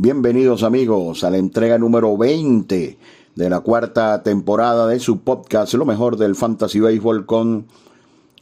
Bienvenidos 0.00 0.62
amigos 0.62 1.24
a 1.24 1.30
la 1.30 1.38
entrega 1.38 1.76
número 1.76 2.16
20 2.16 2.98
de 3.34 3.50
la 3.50 3.58
cuarta 3.58 4.22
temporada 4.22 4.86
de 4.86 5.00
su 5.00 5.22
podcast 5.22 5.74
Lo 5.74 5.84
mejor 5.84 6.16
del 6.16 6.36
Fantasy 6.36 6.78
Baseball 6.78 7.26
con 7.26 7.66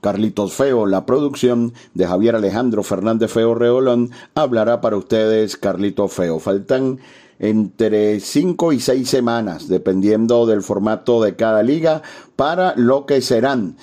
Carlitos 0.03 0.53
Feo. 0.53 0.85
La 0.85 1.07
producción 1.07 1.73
de 1.95 2.07
Javier 2.07 2.37
Alejandro 2.37 2.83
Fernández 2.83 3.33
Feo 3.33 3.55
Reolón 3.55 4.11
hablará 4.35 4.83
para 4.83 4.99
ustedes 4.99 5.57
Carlitos 5.57 6.13
Feo. 6.13 6.41
Faltan 6.41 6.99
entre 7.39 8.21
5 8.21 8.75
y 8.75 8.81
6 8.81 9.09
semanas, 9.09 9.67
dependiendo 9.67 10.45
del 10.45 10.61
formato 10.61 11.23
de 11.23 11.37
cada 11.37 11.63
liga, 11.63 12.03
para 12.37 12.75
lo 12.77 13.07
que 13.07 13.23
serán 13.23 13.79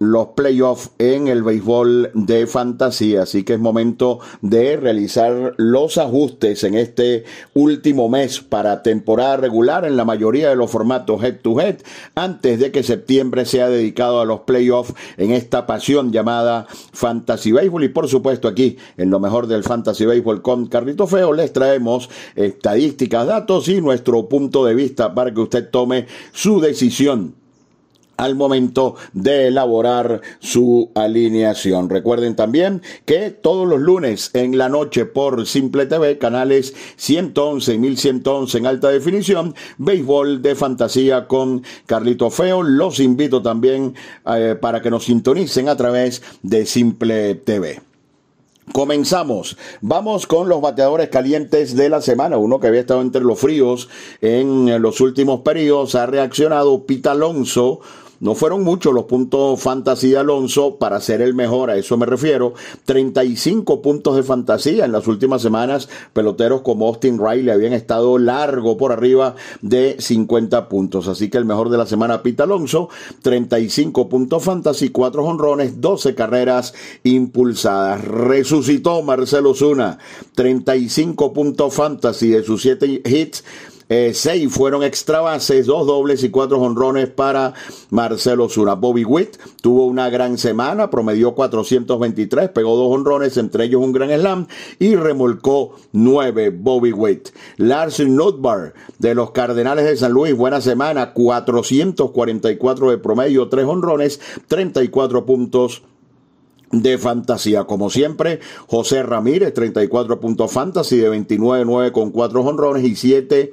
los 0.00 0.28
playoffs 0.28 0.92
en 0.98 1.28
el 1.28 1.42
béisbol 1.42 2.10
de 2.14 2.46
fantasía. 2.46 3.22
Así 3.22 3.44
que 3.44 3.54
es 3.54 3.60
momento 3.60 4.18
de 4.40 4.78
realizar 4.78 5.52
los 5.58 5.98
ajustes 5.98 6.64
en 6.64 6.74
este 6.74 7.24
último 7.52 8.08
mes 8.08 8.40
para 8.40 8.82
temporada 8.82 9.36
regular 9.36 9.84
en 9.84 9.98
la 9.98 10.06
mayoría 10.06 10.48
de 10.48 10.56
los 10.56 10.70
formatos 10.70 11.22
head 11.22 11.40
to 11.42 11.60
head 11.60 11.76
antes 12.14 12.58
de 12.58 12.72
que 12.72 12.82
septiembre 12.82 13.44
sea 13.44 13.68
dedicado 13.68 14.22
a 14.22 14.24
los 14.24 14.40
playoffs 14.40 14.94
en 15.18 15.32
esta 15.32 15.66
pasión 15.66 16.12
llamada 16.12 16.66
fantasy 16.92 17.52
baseball. 17.52 17.84
Y 17.84 17.88
por 17.90 18.08
supuesto 18.08 18.48
aquí 18.48 18.78
en 18.96 19.10
lo 19.10 19.20
mejor 19.20 19.48
del 19.48 19.64
fantasy 19.64 20.06
baseball 20.06 20.40
con 20.40 20.66
Carlito 20.66 21.06
Feo 21.06 21.34
les 21.34 21.52
traemos 21.52 22.08
estadísticas, 22.36 23.26
datos 23.26 23.68
y 23.68 23.82
nuestro 23.82 24.30
punto 24.30 24.64
de 24.64 24.74
vista 24.74 25.14
para 25.14 25.34
que 25.34 25.40
usted 25.40 25.68
tome 25.68 26.06
su 26.32 26.58
decisión 26.58 27.39
al 28.20 28.34
momento 28.34 28.96
de 29.14 29.48
elaborar 29.48 30.20
su 30.40 30.90
alineación. 30.94 31.88
Recuerden 31.88 32.36
también 32.36 32.82
que 33.06 33.30
todos 33.30 33.66
los 33.66 33.80
lunes 33.80 34.30
en 34.34 34.58
la 34.58 34.68
noche 34.68 35.06
por 35.06 35.46
Simple 35.46 35.86
TV, 35.86 36.18
canales 36.18 36.74
111 36.96 37.74
y 37.74 37.78
1111 37.78 38.58
en 38.58 38.66
alta 38.66 38.90
definición, 38.90 39.54
béisbol 39.78 40.42
de 40.42 40.54
fantasía 40.54 41.26
con 41.26 41.62
Carlito 41.86 42.28
Feo. 42.28 42.62
Los 42.62 43.00
invito 43.00 43.40
también 43.40 43.94
eh, 44.26 44.54
para 44.60 44.82
que 44.82 44.90
nos 44.90 45.04
sintonicen 45.04 45.70
a 45.70 45.76
través 45.76 46.22
de 46.42 46.66
Simple 46.66 47.36
TV. 47.36 47.80
Comenzamos. 48.72 49.56
Vamos 49.80 50.26
con 50.26 50.48
los 50.48 50.60
bateadores 50.60 51.08
calientes 51.08 51.74
de 51.74 51.88
la 51.88 52.02
semana. 52.02 52.36
Uno 52.36 52.60
que 52.60 52.68
había 52.68 52.80
estado 52.80 53.00
entre 53.00 53.22
los 53.22 53.40
fríos 53.40 53.88
en 54.20 54.80
los 54.80 55.00
últimos 55.00 55.40
periodos 55.40 55.94
ha 55.94 56.06
reaccionado 56.06 56.84
Pita 56.86 57.12
Alonso 57.12 57.80
no 58.20 58.34
fueron 58.34 58.62
muchos 58.62 58.92
los 58.92 59.04
puntos 59.04 59.60
fantasía 59.62 60.10
de 60.10 60.18
Alonso 60.18 60.76
para 60.76 61.00
ser 61.00 61.22
el 61.22 61.32
mejor, 61.32 61.70
a 61.70 61.76
eso 61.76 61.96
me 61.96 62.04
refiero. 62.04 62.52
35 62.84 63.80
puntos 63.80 64.14
de 64.14 64.22
fantasía 64.22 64.84
en 64.84 64.92
las 64.92 65.06
últimas 65.06 65.40
semanas. 65.40 65.88
Peloteros 66.12 66.60
como 66.60 66.86
Austin 66.86 67.18
Riley 67.18 67.48
habían 67.48 67.72
estado 67.72 68.18
largo 68.18 68.76
por 68.76 68.92
arriba 68.92 69.36
de 69.62 69.96
50 69.98 70.68
puntos. 70.68 71.08
Así 71.08 71.30
que 71.30 71.38
el 71.38 71.46
mejor 71.46 71.70
de 71.70 71.78
la 71.78 71.86
semana, 71.86 72.22
Pita 72.22 72.44
Alonso. 72.44 72.90
35 73.22 74.10
puntos 74.10 74.44
fantasy, 74.44 74.90
4 74.90 75.24
honrones, 75.24 75.80
12 75.80 76.14
carreras 76.14 76.74
impulsadas. 77.04 78.04
Resucitó 78.04 79.02
Marcelo 79.02 79.54
Zuna. 79.54 79.96
35 80.34 81.32
puntos 81.32 81.72
fantasy 81.72 82.28
de 82.28 82.42
sus 82.42 82.60
7 82.60 83.00
hits 83.02 83.44
eh, 83.90 84.12
seis 84.14 84.52
fueron 84.52 84.84
extra 84.84 85.20
bases, 85.20 85.66
dos 85.66 85.84
dobles 85.84 86.22
y 86.22 86.30
cuatro 86.30 86.60
honrones 86.60 87.10
para 87.10 87.54
Marcelo 87.90 88.48
Zuna. 88.48 88.74
Bobby 88.74 89.04
Witt 89.04 89.36
tuvo 89.60 89.86
una 89.86 90.08
gran 90.10 90.38
semana, 90.38 90.90
promedió 90.90 91.34
423, 91.34 92.50
pegó 92.50 92.76
dos 92.76 92.94
honrones, 92.94 93.36
entre 93.36 93.64
ellos 93.64 93.82
un 93.82 93.90
gran 93.90 94.10
slam 94.10 94.46
y 94.78 94.94
remolcó 94.94 95.74
nueve 95.90 96.50
Bobby 96.50 96.92
Witt. 96.92 97.30
Lars 97.56 97.98
Notbar 97.98 98.74
de 99.00 99.16
los 99.16 99.32
Cardenales 99.32 99.84
de 99.84 99.96
San 99.96 100.12
Luis, 100.12 100.36
buena 100.36 100.60
semana, 100.60 101.12
444 101.12 102.90
de 102.92 102.98
promedio, 102.98 103.48
tres 103.48 103.66
honrones, 103.66 104.20
34 104.46 105.26
puntos 105.26 105.82
de 106.70 106.96
fantasía. 106.96 107.64
Como 107.64 107.90
siempre, 107.90 108.38
José 108.68 109.02
Ramírez, 109.02 109.52
34 109.52 110.20
puntos 110.20 110.52
fantasy 110.52 110.98
de 110.98 111.10
29-9 111.10 111.90
con 111.90 112.12
4 112.12 112.40
honrones 112.40 112.84
y 112.84 112.94
7 112.94 113.52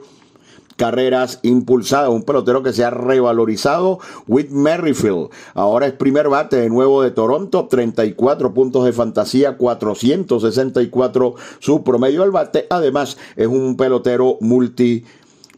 carreras 0.78 1.40
impulsadas. 1.42 2.10
Un 2.10 2.24
pelotero 2.24 2.64
que 2.64 2.72
se 2.72 2.86
ha 2.86 2.90
revalorizado. 2.90 4.00
Whit 4.28 4.50
Merrifield. 4.52 5.30
Ahora 5.54 5.88
es 5.88 5.94
primer 5.94 6.30
bate 6.30 6.56
de 6.56 6.70
nuevo 6.70 7.02
de 7.02 7.12
Toronto. 7.12 7.68
34 7.70 8.54
puntos 8.54 8.86
de 8.86 8.94
fantasía. 8.94 9.58
464 9.58 11.36
su 11.60 11.84
promedio 11.84 12.24
al 12.24 12.32
bate. 12.32 12.68
Además, 12.70 13.18
es 13.36 13.48
un 13.48 13.76
pelotero 13.76 14.38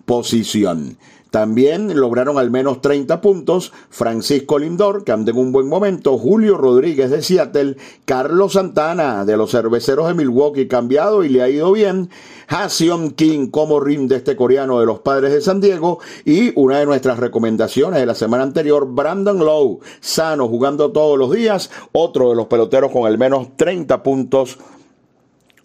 multiposición. 0.09 0.97
También 1.29 1.99
lograron 1.99 2.39
al 2.39 2.49
menos 2.49 2.81
30 2.81 3.21
puntos 3.21 3.71
Francisco 3.91 4.57
Lindor, 4.57 5.03
que 5.03 5.11
anda 5.11 5.29
en 5.29 5.37
un 5.37 5.51
buen 5.51 5.67
momento, 5.67 6.17
Julio 6.17 6.57
Rodríguez 6.57 7.11
de 7.11 7.21
Seattle, 7.21 7.77
Carlos 8.05 8.53
Santana 8.53 9.23
de 9.25 9.37
los 9.37 9.51
cerveceros 9.51 10.07
de 10.07 10.15
Milwaukee, 10.15 10.67
cambiado 10.67 11.23
y 11.23 11.29
le 11.29 11.43
ha 11.43 11.49
ido 11.49 11.71
bien, 11.71 12.09
Hasion 12.47 13.11
King 13.11 13.51
como 13.51 13.79
rim 13.79 14.07
de 14.07 14.15
este 14.15 14.35
coreano 14.35 14.79
de 14.79 14.87
los 14.87 15.01
padres 15.01 15.31
de 15.31 15.41
San 15.41 15.61
Diego 15.61 15.99
y 16.25 16.51
una 16.59 16.79
de 16.79 16.87
nuestras 16.87 17.19
recomendaciones 17.19 17.99
de 17.99 18.07
la 18.07 18.15
semana 18.15 18.41
anterior, 18.41 18.87
Brandon 18.91 19.37
Lowe, 19.37 19.81
sano, 19.99 20.47
jugando 20.47 20.91
todos 20.91 21.19
los 21.19 21.31
días, 21.31 21.69
otro 21.91 22.31
de 22.31 22.37
los 22.37 22.47
peloteros 22.47 22.91
con 22.91 23.05
al 23.05 23.19
menos 23.19 23.55
30 23.55 24.01
puntos 24.01 24.57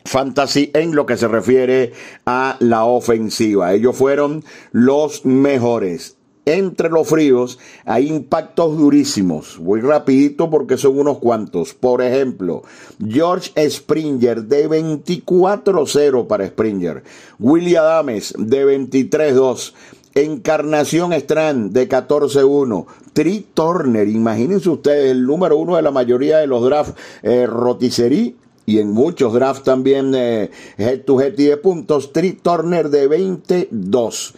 fantasy 0.04 0.70
en 0.74 0.94
lo 0.94 1.06
que 1.06 1.16
se 1.16 1.28
refiere 1.28 1.92
a 2.26 2.56
la 2.60 2.84
ofensiva. 2.84 3.72
Ellos 3.72 3.96
fueron 3.96 4.44
los 4.72 5.24
mejores. 5.24 6.16
Entre 6.46 6.90
los 6.90 7.08
fríos 7.08 7.58
hay 7.86 8.08
impactos 8.08 8.76
durísimos. 8.76 9.58
Voy 9.58 9.80
rapidito 9.80 10.50
porque 10.50 10.76
son 10.76 10.98
unos 10.98 11.18
cuantos. 11.18 11.72
Por 11.72 12.02
ejemplo, 12.02 12.62
George 13.06 13.50
Springer 13.70 14.42
de 14.42 14.68
24-0 14.68 16.26
para 16.26 16.46
Springer. 16.46 17.02
William 17.38 17.84
Adames 17.84 18.34
de 18.36 18.78
23-2. 18.78 19.72
Encarnación 20.14 21.14
Strand 21.14 21.72
de 21.72 21.88
14-1. 21.88 22.86
Tri 23.14 23.46
Turner, 23.54 24.06
imagínense 24.06 24.68
ustedes, 24.68 25.10
el 25.10 25.24
número 25.24 25.56
uno 25.56 25.76
de 25.76 25.82
la 25.82 25.90
mayoría 25.90 26.38
de 26.38 26.46
los 26.46 26.62
drafts, 26.64 26.94
eh, 27.22 27.46
y 28.66 28.78
en 28.78 28.90
muchos 28.90 29.32
drafts 29.32 29.64
también 29.64 30.14
eh, 30.14 30.50
head 30.78 31.00
to 31.00 31.20
head 31.20 31.38
y 31.38 31.44
de 31.44 31.56
puntos, 31.56 32.12
Tri 32.12 32.32
Turner 32.32 32.88
de 32.88 33.08
22. 33.08 34.34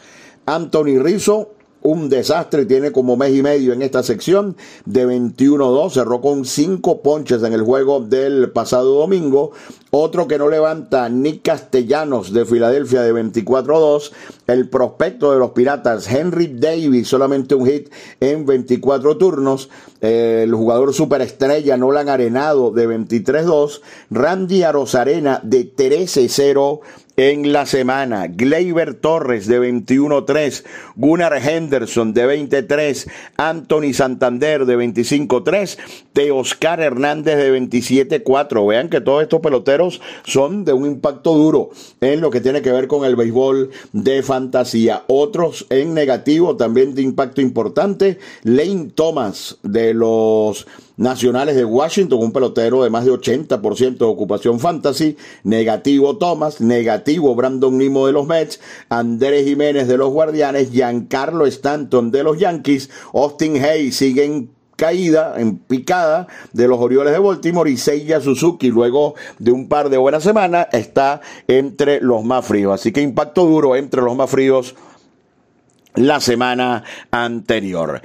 Anthony 0.47 0.98
Rizzo 0.98 1.56
un 1.86 2.08
desastre, 2.08 2.66
tiene 2.66 2.91
como 2.91 3.16
mes 3.16 3.34
y 3.34 3.42
medio 3.42 3.72
en 3.72 3.82
esta 3.82 4.02
sección, 4.02 4.56
de 4.84 5.06
21-2, 5.06 5.92
cerró 5.92 6.20
con 6.20 6.44
5 6.44 7.02
ponches 7.02 7.42
en 7.44 7.52
el 7.52 7.62
juego 7.62 8.00
del 8.00 8.50
pasado 8.50 8.94
domingo, 8.98 9.52
otro 9.91 10.26
que 10.26 10.36
no 10.36 10.48
levanta, 10.48 11.08
Nick 11.08 11.42
Castellanos 11.42 12.32
de 12.32 12.44
Filadelfia 12.44 13.02
de 13.02 13.14
24-2, 13.14 14.10
el 14.48 14.69
prospecto 14.69 15.32
de 15.32 15.38
los 15.38 15.52
Piratas, 15.52 16.10
Henry 16.12 16.48
Davis, 16.48 17.08
solamente 17.08 17.54
un 17.54 17.66
hit 17.66 17.88
en 18.20 18.47
24 18.47 19.16
turnos, 19.16 19.70
el 20.00 20.53
jugador 20.53 20.92
superestrella 20.92 21.76
Nolan 21.76 22.08
Arenado 22.08 22.72
de 22.72 22.88
23-2, 22.88 23.80
Randy 24.10 24.64
Arozarena 24.64 25.41
de 25.42 25.74
13-0, 25.74 26.80
en 27.16 27.53
la 27.53 27.66
semana. 27.66 28.27
Gleyber 28.28 28.94
Torres 28.94 29.47
de 29.47 29.60
21-3, 29.60 30.65
Gunnar 30.97 31.37
Henderson 31.37 32.12
de 32.12 32.27
23, 32.27 33.09
Anthony 33.37 33.93
Santander 33.93 34.66
de 34.66 34.77
25-3, 34.77 35.78
Teoscar 36.12 36.81
Hernández 36.81 37.37
de 37.37 37.59
27-4. 37.59 38.69
Vean 38.69 38.88
que 38.88 39.00
todos 39.00 39.22
estos 39.22 39.41
peloteros 39.41 40.00
son 40.25 40.65
de 40.65 40.72
un 40.72 40.87
impacto 40.87 41.34
duro 41.34 41.71
en 42.01 42.21
lo 42.21 42.30
que 42.30 42.41
tiene 42.41 42.63
que 42.63 42.72
ver 42.72 42.86
con 42.86 43.04
el 43.04 43.16
béisbol 43.16 43.71
de 43.92 44.22
fantasía. 44.22 45.04
Otros 45.07 45.66
en 45.71 45.95
negativo 45.95 46.57
también 46.57 46.95
de 46.95 47.03
impacto 47.03 47.41
importante. 47.41 48.18
Lane 48.42 48.91
Thomas 48.95 49.59
de 49.63 49.95
los 49.95 50.66
Nacionales 50.97 51.57
de 51.57 51.65
Washington, 51.65 52.19
un 52.22 52.33
pelotero 52.33 52.83
de 52.83 52.91
más 52.91 53.04
de 53.04 53.13
80% 53.13 53.98
de 53.98 54.04
ocupación 54.04 54.60
fantasy, 54.60 55.16
negativo 55.45 56.16
Thomas, 56.16 56.60
negativo 56.60 57.34
Brandon 57.34 57.77
Nimo 57.77 58.07
de 58.07 58.13
los 58.13 58.27
Mets, 58.27 58.60
Andrés 58.89 59.45
Jiménez 59.45 59.89
de 59.89 59.98
los 59.98 60.10
Guardianes, 60.10 60.71
Giancarlo 60.71 61.47
Stanton 61.47 62.10
de 62.10 62.22
los 62.22 62.39
Yankees, 62.39 62.91
Austin 63.13 63.63
Hayes 63.63 63.97
sigue 63.97 64.25
en 64.25 64.57
caída, 64.77 65.34
en 65.39 65.59
picada 65.59 66.28
de 66.53 66.69
los 66.69 66.78
Orioles 66.78 67.13
de 67.13 67.19
Baltimore 67.19 67.71
y 67.71 67.77
Seiya 67.77 68.21
Suzuki 68.21 68.69
luego 68.69 69.15
de 69.39 69.51
un 69.51 69.69
par 69.69 69.89
de 69.89 69.97
buenas 69.97 70.22
semanas 70.22 70.69
está 70.72 71.21
entre 71.49 72.01
los 72.01 72.25
más 72.25 72.45
fríos. 72.45 72.75
Así 72.75 72.92
que 72.92 73.01
impacto 73.01 73.47
duro 73.47 73.75
entre 73.75 74.03
los 74.03 74.15
más 74.15 74.31
fríos 74.31 74.75
la 75.95 76.21
semana 76.21 76.84
anterior. 77.10 78.03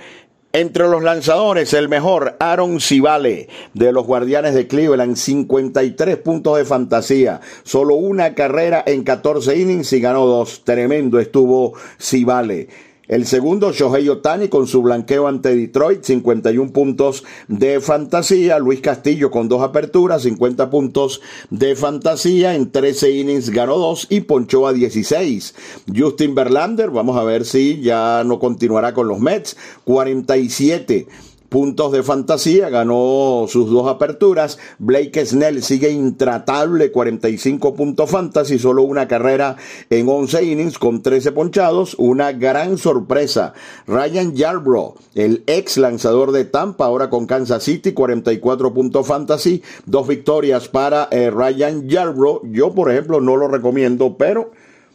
Entre 0.53 0.86
los 0.89 1.01
lanzadores, 1.01 1.74
el 1.74 1.88
mejor, 1.88 2.36
Aaron 2.39 2.81
Civale, 2.81 3.48
de 3.74 3.94
los 3.94 4.06
Guardianes 4.06 4.53
de 4.53 4.68
Cleveland, 4.68 5.15
53 5.15 6.18
puntos 6.18 6.57
de 6.57 6.65
fantasía, 6.65 7.39
solo 7.63 7.95
una 7.95 8.36
carrera 8.36 8.83
en 8.86 9.03
14 9.03 9.56
innings 9.57 9.94
y 9.94 10.01
ganó 10.01 10.25
dos. 10.25 10.63
Tremendo 10.65 11.19
estuvo 11.19 11.74
Civale. 11.98 12.68
El 13.12 13.25
segundo, 13.28 13.74
Shohei 13.74 14.08
Otani 14.08 14.48
con 14.48 14.68
su 14.68 14.81
blanqueo 14.81 15.28
ante 15.28 15.54
Detroit, 15.54 16.02
51 16.02 16.72
puntos 16.72 17.25
de 17.50 17.81
fantasía. 17.81 18.58
Luis 18.58 18.80
Castillo 18.80 19.30
con 19.30 19.50
dos 19.50 19.62
aperturas, 19.62 20.22
50 20.22 20.69
puntos 20.69 21.19
de 21.50 21.75
fantasía. 21.75 22.56
En 22.56 22.72
13 22.72 23.12
innings 23.12 23.50
ganó 23.50 23.78
dos 23.78 24.08
y 24.10 24.22
ponchó 24.22 24.66
a 24.66 24.72
16. 24.72 25.56
Justin 25.94 26.36
Verlander, 26.36 26.90
vamos 26.90 27.18
a 27.18 27.25
ver 27.25 27.44
si 27.44 27.81
ya 27.81 28.24
no 28.25 28.40
continuará 28.40 28.94
con 28.94 29.10
los 29.10 29.19
Mets, 29.19 29.58
47 29.84 31.08
puntos 31.51 31.92
de 31.92 32.01
fantasía, 32.01 32.69
ganó 32.69 33.45
sus 33.50 33.69
dos 33.69 33.86
aperturas. 33.89 34.57
Blake 34.80 35.25
Snell 35.25 35.62
sigue 35.62 35.89
intratable, 35.89 36.94
45 36.94 37.75
puntos 37.75 38.09
fantasy, 38.09 38.57
solo 38.57 38.83
una 38.83 39.09
carrera 39.09 39.57
en 39.89 40.07
11 40.07 40.45
innings 40.45 40.80
con 40.80 41.01
13 41.01 41.33
ponchados. 41.33 41.95
Una 42.00 42.31
gran 42.31 42.77
sorpresa. 42.77 43.51
Ryan 43.86 44.33
Yarbrough, 44.33 44.94
el 45.13 45.44
ex 45.45 45.75
lanzador 45.75 46.31
de 46.31 46.45
Tampa, 46.45 46.86
ahora 46.86 47.09
con 47.09 47.25
Kansas 47.25 47.63
City, 47.63 47.92
44 47.92 48.74
puntos 48.74 49.06
fantasy, 49.06 49.62
dos 49.86 50.07
victorias 50.07 50.69
para 50.69 51.09
eh, 51.12 51.30
Ryan 51.31 51.89
Yarbrough. 51.89 52.50
Yo, 52.50 52.74
por 52.74 52.89
ejemplo, 52.89 53.19
no 53.19 53.36
lo 53.36 53.50
recomiendo, 53.50 54.15
pero 54.18 54.51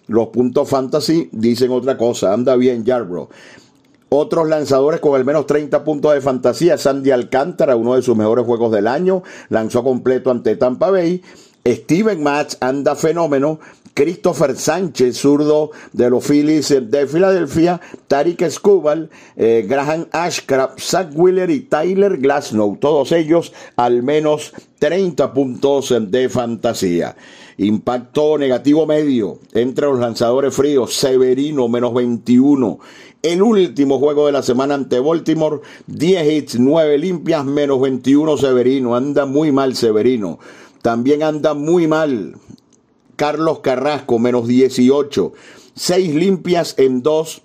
los 0.07 0.29
puntos 0.29 0.71
fantasy 0.71 1.29
dicen 1.33 1.71
otra 1.71 1.99
cosa. 1.99 2.33
Anda 2.33 2.57
bien 2.57 2.83
Yarbrough. 2.83 3.29
Otros 4.09 4.49
lanzadores 4.49 5.01
con 5.01 5.17
al 5.17 5.25
menos 5.25 5.47
30 5.47 5.83
puntos 5.83 6.15
de 6.15 6.21
fantasía, 6.21 6.79
Sandy 6.79 7.11
Alcántara, 7.11 7.75
uno 7.75 7.95
de 7.95 8.03
sus 8.03 8.17
mejores 8.17 8.47
juegos 8.47 8.71
del 8.71 8.87
año, 8.87 9.23
lanzó 9.49 9.83
completo 9.83 10.31
ante 10.31 10.57
Tampa 10.57 10.91
Bay. 10.91 11.23
Steven 11.67 12.23
Match 12.23 12.55
anda 12.61 12.95
fenómeno. 12.95 13.59
Christopher 13.97 14.55
Sánchez, 14.55 15.17
zurdo 15.17 15.71
de 15.95 16.11
los 16.11 16.23
Phillies 16.23 16.69
de 16.69 17.07
Filadelfia, 17.07 17.81
Tariq 18.07 18.43
Escobal, 18.43 19.09
eh, 19.37 19.65
Graham 19.67 20.07
Ashcraft, 20.13 20.79
Zach 20.79 21.09
Wheeler 21.15 21.49
y 21.49 21.61
Tyler 21.61 22.19
Glasnow, 22.19 22.77
todos 22.77 23.11
ellos 23.13 23.55
al 23.75 24.03
menos 24.03 24.53
30 24.81 25.33
puntos 25.33 25.95
de 25.99 26.29
fantasía. 26.29 27.17
Impacto 27.57 28.37
negativo 28.37 28.85
medio 28.85 29.39
entre 29.55 29.87
los 29.87 29.99
lanzadores 29.99 30.55
fríos, 30.55 30.95
Severino 30.95 31.67
menos 31.69 31.95
21, 31.95 32.79
el 33.23 33.43
último 33.43 33.99
juego 33.99 34.27
de 34.27 34.33
la 34.33 34.43
semana 34.43 34.75
ante 34.75 35.01
Baltimore, 35.01 35.61
10 35.87 36.33
hits, 36.33 36.59
9 36.59 36.99
limpias, 36.99 37.45
menos 37.45 37.81
21 37.81 38.37
Severino. 38.37 38.95
Anda 38.95 39.27
muy 39.27 39.53
mal 39.53 39.75
Severino. 39.75 40.39
También 40.83 41.23
anda 41.23 41.55
muy 41.55 41.87
mal 41.87 42.37
Carlos 43.17 43.61
Carrasco, 43.61 44.19
menos 44.19 44.47
18. 44.47 45.33
6 45.75 46.15
limpias 46.15 46.75
en 46.79 47.03
2 47.03 47.43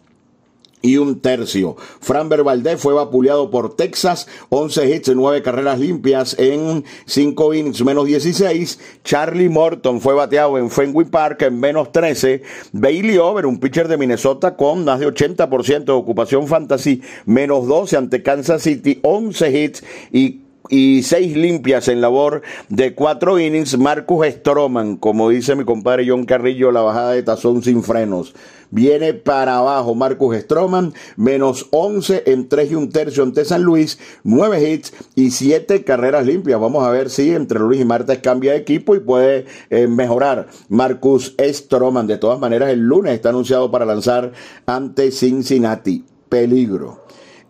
y 0.82 0.98
un 0.98 1.20
tercio. 1.20 1.76
Framber 2.00 2.44
Valdez 2.44 2.80
fue 2.80 2.94
vapuleado 2.94 3.50
por 3.50 3.76
Texas, 3.76 4.28
11 4.50 4.96
hits, 4.96 5.16
9 5.16 5.42
carreras 5.42 5.80
limpias 5.80 6.36
en 6.40 6.84
5 7.06 7.54
innings, 7.54 7.84
menos 7.84 8.06
16. 8.06 8.80
Charlie 9.04 9.50
Morton 9.50 10.02
fue 10.02 10.14
bateado 10.14 10.58
en 10.58 10.70
Fenway 10.70 11.08
Park 11.08 11.44
en 11.44 11.60
menos 11.60 11.92
13. 11.92 12.42
Bailey 12.72 13.18
Over, 13.18 13.46
un 13.46 13.60
pitcher 13.60 13.88
de 13.88 13.98
Minnesota 13.98 14.56
con 14.56 14.86
más 14.86 15.00
de 15.00 15.08
80% 15.08 15.86
de 15.86 15.92
ocupación 15.92 16.48
fantasy, 16.48 17.02
menos 17.26 17.68
12 17.68 17.98
ante 17.98 18.24
Kansas 18.24 18.62
City, 18.62 19.00
11 19.04 19.60
hits 19.60 19.84
y 20.12 20.42
y 20.72 21.04
seis 21.04 21.36
limpias 21.36 21.88
en 21.90 22.02
labor 22.02 22.42
de 22.70 22.96
cuatro 22.96 23.40
innings. 23.40 23.78
Marcus 23.78 24.26
Stroman, 24.26 24.96
como 24.96 25.30
dice 25.30 25.56
mi 25.56 25.66
compadre 25.66 26.06
John 26.08 26.26
Carrillo, 26.26 26.72
la 26.72 26.82
bajada 26.82 27.12
de 27.12 27.22
tazón 27.22 27.62
sin 27.62 27.84
frenos. 27.84 28.34
Viene 28.72 29.14
para 29.14 29.58
abajo 29.58 29.94
Marcus 29.96 30.38
Stroman, 30.38 30.94
menos 31.18 31.68
11 31.72 32.24
en 32.28 32.48
3 32.48 32.72
y 32.72 32.76
un 32.76 32.90
tercio 32.90 33.22
ante 33.22 33.44
San 33.44 33.64
Luis, 33.64 34.00
9 34.24 34.72
hits 34.72 34.94
y 35.14 35.32
7 35.32 35.84
carreras 35.84 36.26
limpias. 36.26 36.60
Vamos 36.60 36.88
a 36.88 36.90
ver 36.90 37.10
si 37.10 37.32
entre 37.36 37.60
Luis 37.60 37.82
y 37.82 37.86
Martes 37.86 38.20
cambia 38.20 38.54
de 38.54 38.60
equipo 38.60 38.96
y 38.96 39.02
puede 39.02 39.46
eh, 39.70 39.88
mejorar 39.88 40.48
Marcus 40.70 41.36
Stroman. 41.38 42.08
De 42.08 42.18
todas 42.18 42.40
maneras, 42.40 42.70
el 42.70 42.80
lunes 42.80 43.14
está 43.14 43.30
anunciado 43.30 43.70
para 43.70 43.86
lanzar 43.86 44.32
ante 44.66 45.12
Cincinnati. 45.12 46.06
Peligro. 46.30 47.02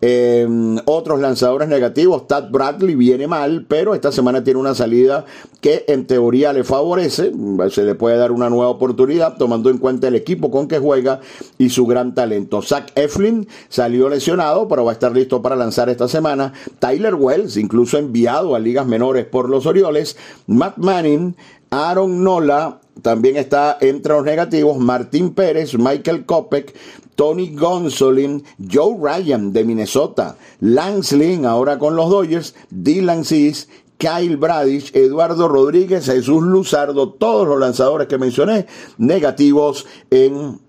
Eh, 0.04 0.48
otros 0.84 1.20
lanzadores 1.20 1.68
negativos, 1.68 2.26
Tad 2.26 2.50
Bradley 2.50 2.96
viene 2.96 3.28
mal, 3.28 3.66
pero 3.68 3.94
esta 3.94 4.10
semana 4.10 4.42
tiene 4.42 4.58
una 4.58 4.74
salida 4.74 5.24
que 5.60 5.84
en 5.86 6.08
teoría 6.08 6.52
le 6.52 6.64
favorece, 6.64 7.32
se 7.70 7.84
le 7.84 7.94
puede 7.94 8.16
dar 8.16 8.32
una 8.32 8.50
nueva 8.50 8.68
oportunidad 8.68 9.36
tomando 9.36 9.70
en 9.70 9.78
cuenta 9.78 10.08
el 10.08 10.16
equipo 10.16 10.50
con 10.50 10.66
que 10.66 10.80
juega 10.80 11.20
y 11.56 11.70
su 11.70 11.86
gran 11.86 12.16
talento. 12.16 12.62
Zach 12.62 12.90
Eflin 12.96 13.46
salió 13.68 14.08
lesionado, 14.08 14.66
pero 14.66 14.84
va 14.84 14.90
a 14.90 14.94
estar 14.94 15.12
listo 15.12 15.40
para 15.40 15.54
lanzar 15.54 15.88
esta 15.88 16.08
semana. 16.08 16.52
Tyler 16.80 17.14
Wells, 17.14 17.56
incluso 17.56 17.96
enviado 17.96 18.56
a 18.56 18.58
ligas 18.58 18.88
menores 18.88 19.24
por 19.24 19.48
los 19.48 19.66
Orioles. 19.66 20.16
Matt 20.48 20.78
Manning, 20.78 21.36
Aaron 21.72 22.22
Nola, 22.22 22.80
también 23.00 23.38
está 23.38 23.78
entre 23.80 24.12
los 24.12 24.24
negativos 24.24 24.76
Martín 24.76 25.32
Pérez, 25.32 25.72
Michael 25.78 26.26
Kopek, 26.26 26.74
Tony 27.14 27.56
Gonsolin, 27.56 28.44
Joe 28.70 28.94
Ryan 29.00 29.54
de 29.54 29.64
Minnesota, 29.64 30.36
Lance 30.60 31.16
Lynn 31.16 31.46
ahora 31.46 31.78
con 31.78 31.96
los 31.96 32.10
Dodgers, 32.10 32.54
Dylan 32.68 33.24
Cis, 33.24 33.70
Kyle 33.96 34.36
Bradish, 34.36 34.94
Eduardo 34.94 35.48
Rodríguez, 35.48 36.04
Jesús 36.04 36.42
Luzardo, 36.42 37.14
todos 37.14 37.48
los 37.48 37.58
lanzadores 37.58 38.06
que 38.06 38.18
mencioné 38.18 38.66
negativos 38.98 39.86
en 40.10 40.60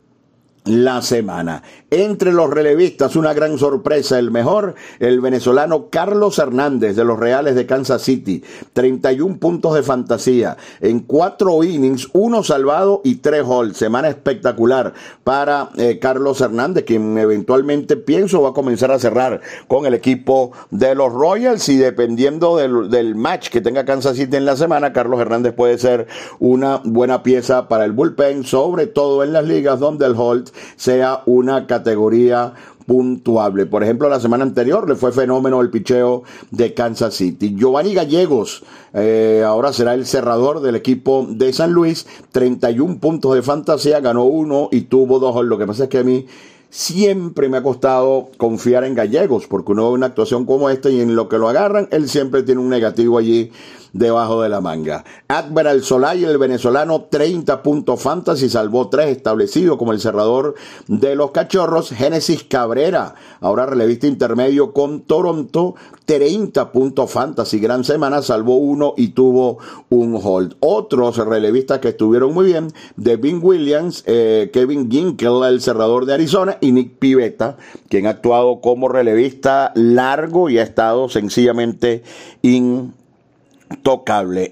la 0.66 1.02
semana. 1.02 1.64
Entre 1.90 2.32
los 2.32 2.50
relevistas, 2.50 3.16
una 3.16 3.34
gran 3.34 3.58
sorpresa, 3.58 4.18
el 4.18 4.32
mejor, 4.32 4.76
el 5.00 5.22
venezolano 5.22 5.90
Carlos 5.90 6.40
Hernández 6.40 6.96
de 6.96 7.04
los 7.04 7.20
Reales 7.20 7.56
de 7.56 7.66
Kansas 7.66 8.02
City, 8.02 8.44
31 8.74 9.38
puntos 9.38 9.76
de 9.76 9.84
fantasía, 9.84 10.58
en 10.82 11.02
cuatro 11.02 11.64
innings, 11.64 12.10
uno 12.14 12.44
salvado 12.44 13.02
y 13.04 13.16
tres 13.16 13.44
holds. 13.46 13.78
Semana 13.78 14.08
espectacular 14.08 14.94
para 15.24 15.70
eh, 15.78 16.00
Carlos 16.00 16.42
Hernández, 16.42 16.86
quien 16.86 17.18
eventualmente 17.18 17.98
pienso 17.98 18.42
va 18.42 18.50
a 18.50 18.54
comenzar 18.54 18.92
a 18.92 19.00
cerrar 19.00 19.42
con 19.68 19.86
el 19.86 19.94
equipo 19.94 20.52
de 20.72 20.96
los 20.96 21.12
Royals 21.12 21.68
y 21.70 21.78
dependiendo 21.78 22.58
del, 22.58 22.90
del 22.90 23.16
match 23.16 23.50
que 23.50 23.62
tenga 23.62 23.86
Kansas 23.86 24.18
City 24.18 24.38
en 24.38 24.46
la 24.46 24.56
semana, 24.56 24.94
Carlos 24.94 25.20
Hernández 25.20 25.54
puede 25.54 25.78
ser 25.78 26.08
una 26.40 26.82
buena 26.84 27.22
pieza 27.22 27.68
para 27.68 27.86
el 27.86 27.92
bullpen, 27.92 28.46
sobre 28.46 28.88
todo 28.88 29.24
en 29.24 29.34
las 29.34 29.46
ligas 29.46 29.80
donde 29.80 30.06
el 30.06 30.16
hold 30.18 30.53
sea 30.76 31.24
una 31.26 31.68
categoría 31.68 32.54
puntuable. 32.86 33.66
Por 33.66 33.84
ejemplo, 33.84 34.10
la 34.10 34.20
semana 34.20 34.44
anterior 34.44 34.88
le 34.88 34.96
fue 34.96 35.12
fenómeno 35.12 35.62
el 35.62 35.70
picheo 35.70 36.24
de 36.52 36.74
Kansas 36.74 37.14
City. 37.16 37.56
Giovanni 37.56 37.94
Gallegos 37.94 38.64
eh, 38.94 39.44
ahora 39.46 39.74
será 39.74 39.94
el 39.94 40.06
cerrador 40.06 40.62
del 40.62 40.76
equipo 40.76 41.26
de 41.30 41.54
San 41.54 41.72
Luis. 41.72 42.06
31 42.32 43.00
puntos 43.00 43.36
de 43.36 43.42
fantasía, 43.42 44.00
ganó 44.00 44.26
uno 44.26 44.70
y 44.72 44.82
tuvo 44.82 45.20
dos. 45.20 45.44
Lo 45.46 45.58
que 45.58 45.68
pasa 45.68 45.84
es 45.84 45.90
que 45.90 46.00
a 46.00 46.04
mí 46.04 46.26
siempre 46.70 47.50
me 47.50 47.58
ha 47.58 47.64
costado 47.64 48.30
confiar 48.38 48.84
en 48.84 48.96
Gallegos, 48.96 49.46
porque 49.48 49.74
uno 49.74 49.90
ve 49.90 49.94
una 49.94 50.08
actuación 50.08 50.46
como 50.46 50.72
esta 50.72 50.90
y 50.90 51.02
en 51.02 51.16
lo 51.16 51.30
que 51.30 51.38
lo 51.38 51.48
agarran, 51.48 51.88
él 51.92 52.10
siempre 52.10 52.42
tiene 52.42 52.62
un 52.62 52.70
negativo 52.70 53.20
allí 53.20 53.52
debajo 53.94 54.42
de 54.42 54.50
la 54.50 54.60
manga. 54.60 55.06
Admiral 55.28 55.84
Solay, 55.84 56.26
el 56.26 56.38
venezolano, 56.38 57.04
30 57.10 57.64
puntos 57.64 58.02
fantasy, 58.02 58.50
salvó 58.50 58.90
tres 58.90 59.10
establecido 59.10 59.78
como 59.78 59.94
el 59.94 60.02
cerrador 60.02 60.56
de 60.88 61.16
los 61.16 61.32
cachorros. 61.32 61.92
Génesis 61.92 62.44
Cabrera, 62.44 63.16
ahora 63.40 63.68
relevista 63.68 64.08
intermedio 64.08 64.74
con 64.74 65.02
Toronto, 65.02 65.76
30 66.06 66.72
puntos 66.72 67.12
fantasy, 67.12 67.60
gran 67.60 67.84
semana, 67.84 68.22
salvó 68.22 68.58
uno 68.58 68.94
y 68.98 69.10
tuvo 69.10 69.60
un 69.90 70.20
hold. 70.22 70.56
Otros 70.60 71.18
relevistas 71.18 71.80
que 71.80 71.90
estuvieron 71.90 72.34
muy 72.34 72.48
bien, 72.48 72.70
Devin 72.98 73.40
Williams, 73.42 74.04
eh, 74.08 74.50
Kevin 74.52 74.90
Ginkel, 74.90 75.44
el 75.48 75.62
cerrador 75.62 76.06
de 76.06 76.16
Arizona, 76.16 76.58
y 76.62 76.72
Nick 76.72 76.98
Pivetta, 76.98 77.58
quien 77.90 78.08
ha 78.08 78.12
actuado 78.12 78.60
como 78.60 78.90
relevista 78.90 79.72
largo 79.76 80.50
y 80.50 80.58
ha 80.58 80.64
estado 80.64 81.10
sencillamente 81.10 82.04
in 82.42 82.94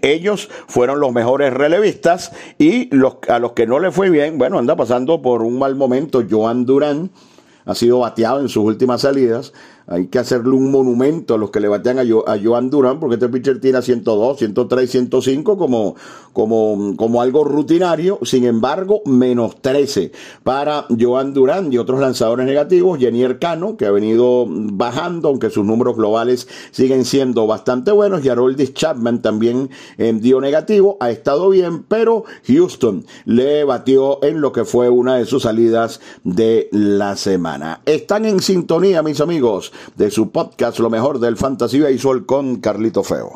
Ellos 0.02 0.50
fueron 0.68 1.00
los 1.00 1.12
mejores 1.12 1.54
relevistas 1.54 2.32
y 2.58 2.94
los, 2.96 3.18
a 3.28 3.40
los 3.40 3.54
que 3.54 3.68
no 3.68 3.80
le 3.80 3.92
fue 3.92 4.10
bien, 4.10 4.38
bueno, 4.38 4.60
anda 4.60 4.76
pasando 4.76 5.22
por 5.22 5.42
un 5.44 5.60
mal 5.60 5.76
momento. 5.76 6.24
Joan 6.30 6.66
Durán 6.66 7.12
ha 7.66 7.76
sido 7.76 8.00
bateado 8.00 8.42
en 8.42 8.50
sus 8.50 8.64
últimas 8.64 9.02
salidas. 9.02 9.54
Hay 9.88 10.08
que 10.08 10.20
hacerle 10.20 10.52
un 10.52 10.72
monumento 10.72 11.34
a 11.34 11.38
los 11.38 11.50
que 11.50 11.60
le 11.60 11.68
batean 11.68 12.00
a, 12.00 12.02
a 12.02 12.40
Joan 12.42 12.70
Durán, 12.70 13.00
porque 13.00 13.16
este 13.16 13.30
pitcher 13.30 13.60
tiene 13.60 13.82
102, 13.82 14.38
103, 14.38 14.90
105 14.90 15.58
como, 15.58 15.96
como, 16.34 16.96
como 16.96 17.22
algo 17.22 17.44
rutinario. 17.44 18.20
Sin 18.24 18.46
embargo, 18.46 19.02
menos 19.06 19.62
13 19.62 20.12
para 20.44 20.86
Joan 21.00 21.34
Durán 21.34 21.72
y 21.74 21.78
otros 21.78 22.00
lanzadores 22.00 22.46
negativos. 22.46 23.00
Jenny 23.00 23.22
Cano, 23.40 23.78
que 23.78 23.86
ha 23.86 23.92
venido 23.92 24.46
bajando, 24.48 25.30
aunque 25.30 25.50
sus 25.50 25.66
números 25.66 25.96
globales 25.96 26.48
siguen 26.72 27.06
siendo 27.06 27.48
bastante 27.48 27.92
buenos. 27.92 28.24
Y 28.26 28.30
Haroldis 28.30 28.74
Chapman 28.74 29.22
también 29.22 29.70
eh, 29.98 30.12
dio 30.14 30.42
negativo, 30.42 30.98
ha 31.00 31.12
estado 31.12 31.50
bien, 31.50 31.84
pero 31.84 32.24
Houston 32.48 33.06
le 33.26 33.64
batió 33.64 34.24
en 34.24 34.42
lo 34.42 34.52
que 34.52 34.66
fue 34.66 34.90
una 34.90 35.16
de 35.16 35.26
sus 35.26 35.44
salidas 35.44 36.02
de 36.24 36.70
la 36.72 37.16
semana. 37.16 37.82
Están 37.86 38.26
en 38.26 38.40
sintonía, 38.40 39.04
mis 39.04 39.22
amigos 39.22 39.71
de 39.96 40.12
su 40.12 40.32
podcast 40.32 40.80
Lo 40.80 40.90
mejor 40.90 41.20
del 41.20 41.38
Fantasy 41.38 41.80
Baseball 41.80 42.26
con 42.26 42.58
Carlito 42.58 43.04
Feo. 43.04 43.32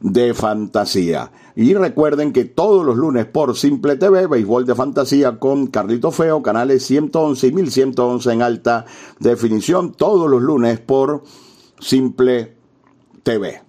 de 0.01 0.33
fantasía. 0.33 1.31
Y 1.59 1.73
recuerden 1.73 2.33
que 2.33 2.45
todos 2.45 2.85
los 2.85 2.97
lunes 2.97 3.25
por 3.25 3.57
Simple 3.57 3.95
TV, 3.95 4.27
Béisbol 4.27 4.67
de 4.67 4.75
Fantasía 4.75 5.39
con 5.39 5.65
Carlito 5.65 6.11
Feo, 6.11 6.43
canales 6.43 6.85
111 6.85 7.47
y 7.47 7.51
1111 7.51 8.31
en 8.31 8.41
alta 8.43 8.85
definición, 9.19 9.91
todos 9.93 10.29
los 10.29 10.39
lunes 10.39 10.79
por 10.79 11.23
Simple 11.79 12.55
TV. 13.23 13.63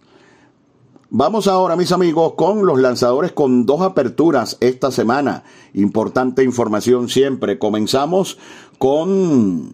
Vamos 1.08 1.48
ahora, 1.48 1.76
mis 1.76 1.90
amigos, 1.90 2.34
con 2.34 2.66
los 2.66 2.78
lanzadores 2.78 3.32
con 3.32 3.64
dos 3.64 3.80
aperturas 3.80 4.58
esta 4.60 4.90
semana. 4.90 5.44
Importante 5.72 6.44
información 6.44 7.08
siempre. 7.08 7.58
Comenzamos 7.58 8.36
con 8.76 9.72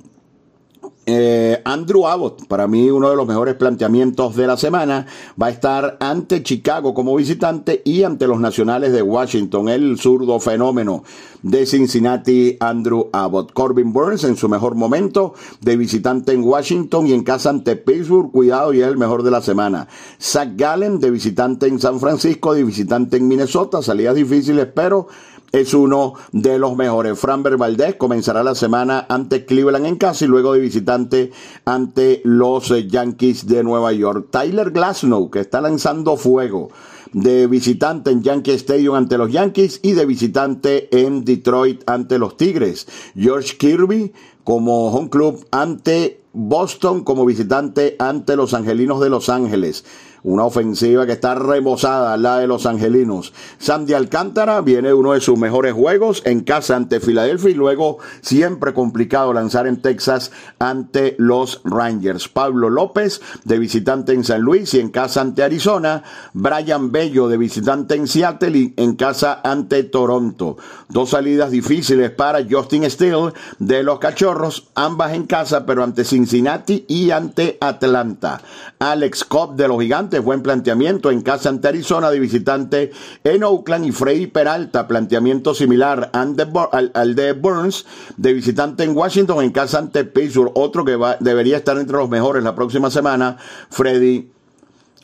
eh, 1.07 1.61
Andrew 1.65 2.07
Abbott, 2.07 2.47
para 2.47 2.67
mí 2.67 2.91
uno 2.91 3.11
de 3.11 3.17
los 3.17 3.27
mejores 3.27 3.55
planteamientos 3.55 4.37
de 4.37 4.47
la 4.47 4.57
semana, 4.57 5.07
va 5.41 5.47
a 5.47 5.51
estar 5.51 5.97
ante 6.01 6.43
Chicago 6.43 6.95
como 6.95 7.17
visitante 7.17 7.83
y 7.85 8.03
ante 8.03 8.27
los 8.27 8.41
nacionales 8.41 8.93
de 8.93 9.03
Washington, 9.03 9.69
el 9.69 9.99
zurdo 9.99 10.41
fenómeno 10.41 11.03
de 11.43 11.67
Cincinnati, 11.67 12.57
Andrew 12.59 13.11
Abbott. 13.13 13.53
Corbin 13.53 13.93
Burns 13.93 14.25
en 14.25 14.37
su 14.37 14.49
mejor 14.49 14.75
momento, 14.75 15.35
de 15.61 15.77
visitante 15.77 16.33
en 16.33 16.43
Washington 16.43 17.07
y 17.07 17.13
en 17.13 17.23
casa 17.23 17.51
ante 17.51 17.77
Pittsburgh, 17.77 18.33
cuidado 18.33 18.73
y 18.73 18.81
es 18.81 18.89
el 18.89 18.97
mejor 18.97 19.23
de 19.23 19.31
la 19.31 19.43
semana. 19.43 19.87
Zach 20.21 20.49
Gallen 20.57 20.99
de 21.01 21.11
visitante 21.11 21.67
en 21.67 21.79
San 21.79 22.01
Francisco, 22.01 22.55
de 22.55 22.65
visitante 22.65 23.19
en 23.19 23.29
Minnesota, 23.29 23.83
salidas 23.83 24.15
difíciles, 24.15 24.69
pero 24.75 25.07
es 25.55 25.73
uno 25.73 26.15
de 26.33 26.59
los 26.59 26.75
mejores. 26.75 27.17
Framber 27.17 27.57
Valdez 27.57 27.95
comenzará 27.95 28.43
la 28.43 28.57
semana 28.57 29.07
ante 29.09 29.45
Cleveland 29.45 29.87
en 29.87 29.97
casa 29.97 30.25
y 30.25 30.29
luego 30.29 30.53
de 30.53 30.59
visitante 30.59 31.31
ante 31.65 32.21
los 32.25 32.73
eh, 32.73 32.89
Yankees 32.89 33.47
de 33.47 33.63
Nueva 33.63 33.93
York. 33.93 34.27
Tyler 34.33 34.73
Glasnow, 34.73 35.31
que 35.31 35.39
está 35.39 35.61
lanzando 35.61 36.17
fuego 36.17 36.71
de 37.13 37.47
visitante 37.47 38.11
en 38.11 38.25
Yankee 38.25 38.51
Stadium 38.51 38.97
ante 38.97 39.17
los 39.17 39.31
Yankees 39.31 39.79
y 39.81 39.93
de 39.93 40.05
visitante 40.07 40.89
en 40.91 41.25
Detroit 41.25 41.89
ante 41.89 42.19
los 42.19 42.37
Tigres. 42.37 42.89
George 43.15 43.57
Kirby 43.57 44.13
como 44.43 44.89
home 44.89 45.09
club 45.09 45.47
ante 45.53 46.21
Boston 46.33 47.05
como 47.05 47.25
visitante 47.25 47.95
ante 48.01 48.35
los 48.35 48.55
Angelinos 48.55 49.01
de 49.01 49.09
Los 49.09 49.29
Ángeles. 49.29 49.85
Una 50.25 50.47
ofensiva 50.47 51.05
que 51.05 51.13
está 51.13 51.35
remozada, 51.35 52.17
la 52.17 52.39
de 52.39 52.47
los 52.47 52.65
angelinos. 52.65 53.35
Sandy 53.59 53.93
Alcántara 53.93 54.63
viene 54.63 54.95
uno 54.95 55.13
de 55.13 55.21
sus 55.21 55.39
mejores 55.39 55.75
juegos 55.75 56.23
en 56.25 56.41
casa 56.41 56.77
ante 56.77 56.99
Filadelfia 56.99 57.51
y 57.51 57.55
luego 57.55 57.99
siempre 58.23 58.73
complicado 58.73 59.35
lanzar 59.35 59.67
en 59.67 59.83
Texas 59.83 60.33
ante 60.59 61.15
los 61.19 61.61
Rangers. 61.65 62.29
Pablo 62.29 62.71
López 62.71 63.21
de 63.45 63.59
visitante 63.59 64.15
en 64.15 64.25
San 64.25 64.41
Luis 64.41 64.73
y 64.73 64.81
en 64.81 64.89
casa 64.89 65.21
ante 65.21 65.43
Arizona. 65.43 66.03
Brian 66.33 66.91
Bello 66.91 67.29
de 67.29 67.37
visitante 67.37 67.95
en 67.95 68.09
Seattle 68.09 68.57
y 68.59 68.75
en 68.79 68.97
casa 68.97 69.43
ante 69.45 69.83
Toronto. 69.85 70.57
Dos 70.89 71.11
salidas 71.11 71.51
difíciles 71.51 72.11
para 72.11 72.41
Justin 72.49 72.91
Steele 72.91 73.35
de 73.59 73.83
los 73.83 73.99
Cachorros, 73.99 74.71
ambas 74.75 75.13
en 75.13 75.27
casa 75.27 75.67
pero 75.67 75.85
ante 75.85 76.03
Cincinnati 76.03 76.87
y 76.89 77.11
ante 77.11 77.59
Atlanta. 77.61 78.41
Alex 78.79 79.25
Cobb 79.25 79.57
de 79.57 79.69
los 79.69 79.83
Gigantes 79.83 80.14
buen 80.19 80.43
planteamiento 80.43 81.11
en 81.11 81.23
casa 81.23 81.49
ante 81.49 81.69
Arizona 81.69 82.11
de 82.11 82.21
visitante 82.21 82.93
en 83.23 83.45
Oakland 83.45 83.87
y 83.87 83.93
Freddy 83.93 84.27
Peralta, 84.27 84.87
planteamiento 84.87 85.55
similar 85.55 86.11
al, 86.13 87.15
de 87.15 87.33
Burns 87.33 87.87
de 88.17 88.33
visitante 88.33 88.85
en 88.85 88.97
Washington 88.97 89.45
en 89.45 89.51
casa 89.51 89.79
ante 89.79 90.05
Pittsburgh, 90.05 90.53
otro 90.55 90.85
que 90.85 90.99
debería 91.21 91.57
estar 91.57 91.79
entre 91.79 91.97
los 91.97 92.09
mejores 92.09 92.43
la 92.45 92.55
próxima 92.55 92.91
semana, 92.91 93.37
Freddy 93.71 94.31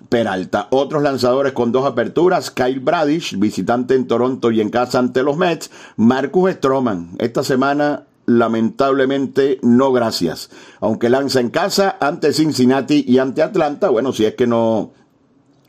Peralta. 0.08 0.68
Otros 0.70 1.02
lanzadores 1.02 1.52
con 1.52 1.72
dos 1.72 1.86
aperturas, 1.86 2.50
Kyle 2.50 2.80
Bradish, 2.80 3.38
visitante 3.38 3.94
en 3.94 4.06
Toronto 4.06 4.50
y 4.50 4.60
en 4.60 4.70
casa 4.70 4.98
ante 4.98 5.22
los 5.22 5.36
Mets, 5.36 5.70
Marcus 5.96 6.52
Stroman. 6.52 7.10
Esta 7.18 7.44
semana 7.44 8.04
lamentablemente 8.26 9.58
no 9.62 9.92
gracias. 9.92 10.50
Aunque 10.80 11.10
lanza 11.10 11.40
en 11.40 11.50
casa 11.50 11.96
ante 12.00 12.32
Cincinnati 12.32 13.04
y 13.06 13.18
ante 13.18 13.42
Atlanta, 13.42 13.90
bueno, 13.90 14.12
si 14.12 14.24
es 14.24 14.34
que 14.34 14.46
no 14.46 14.92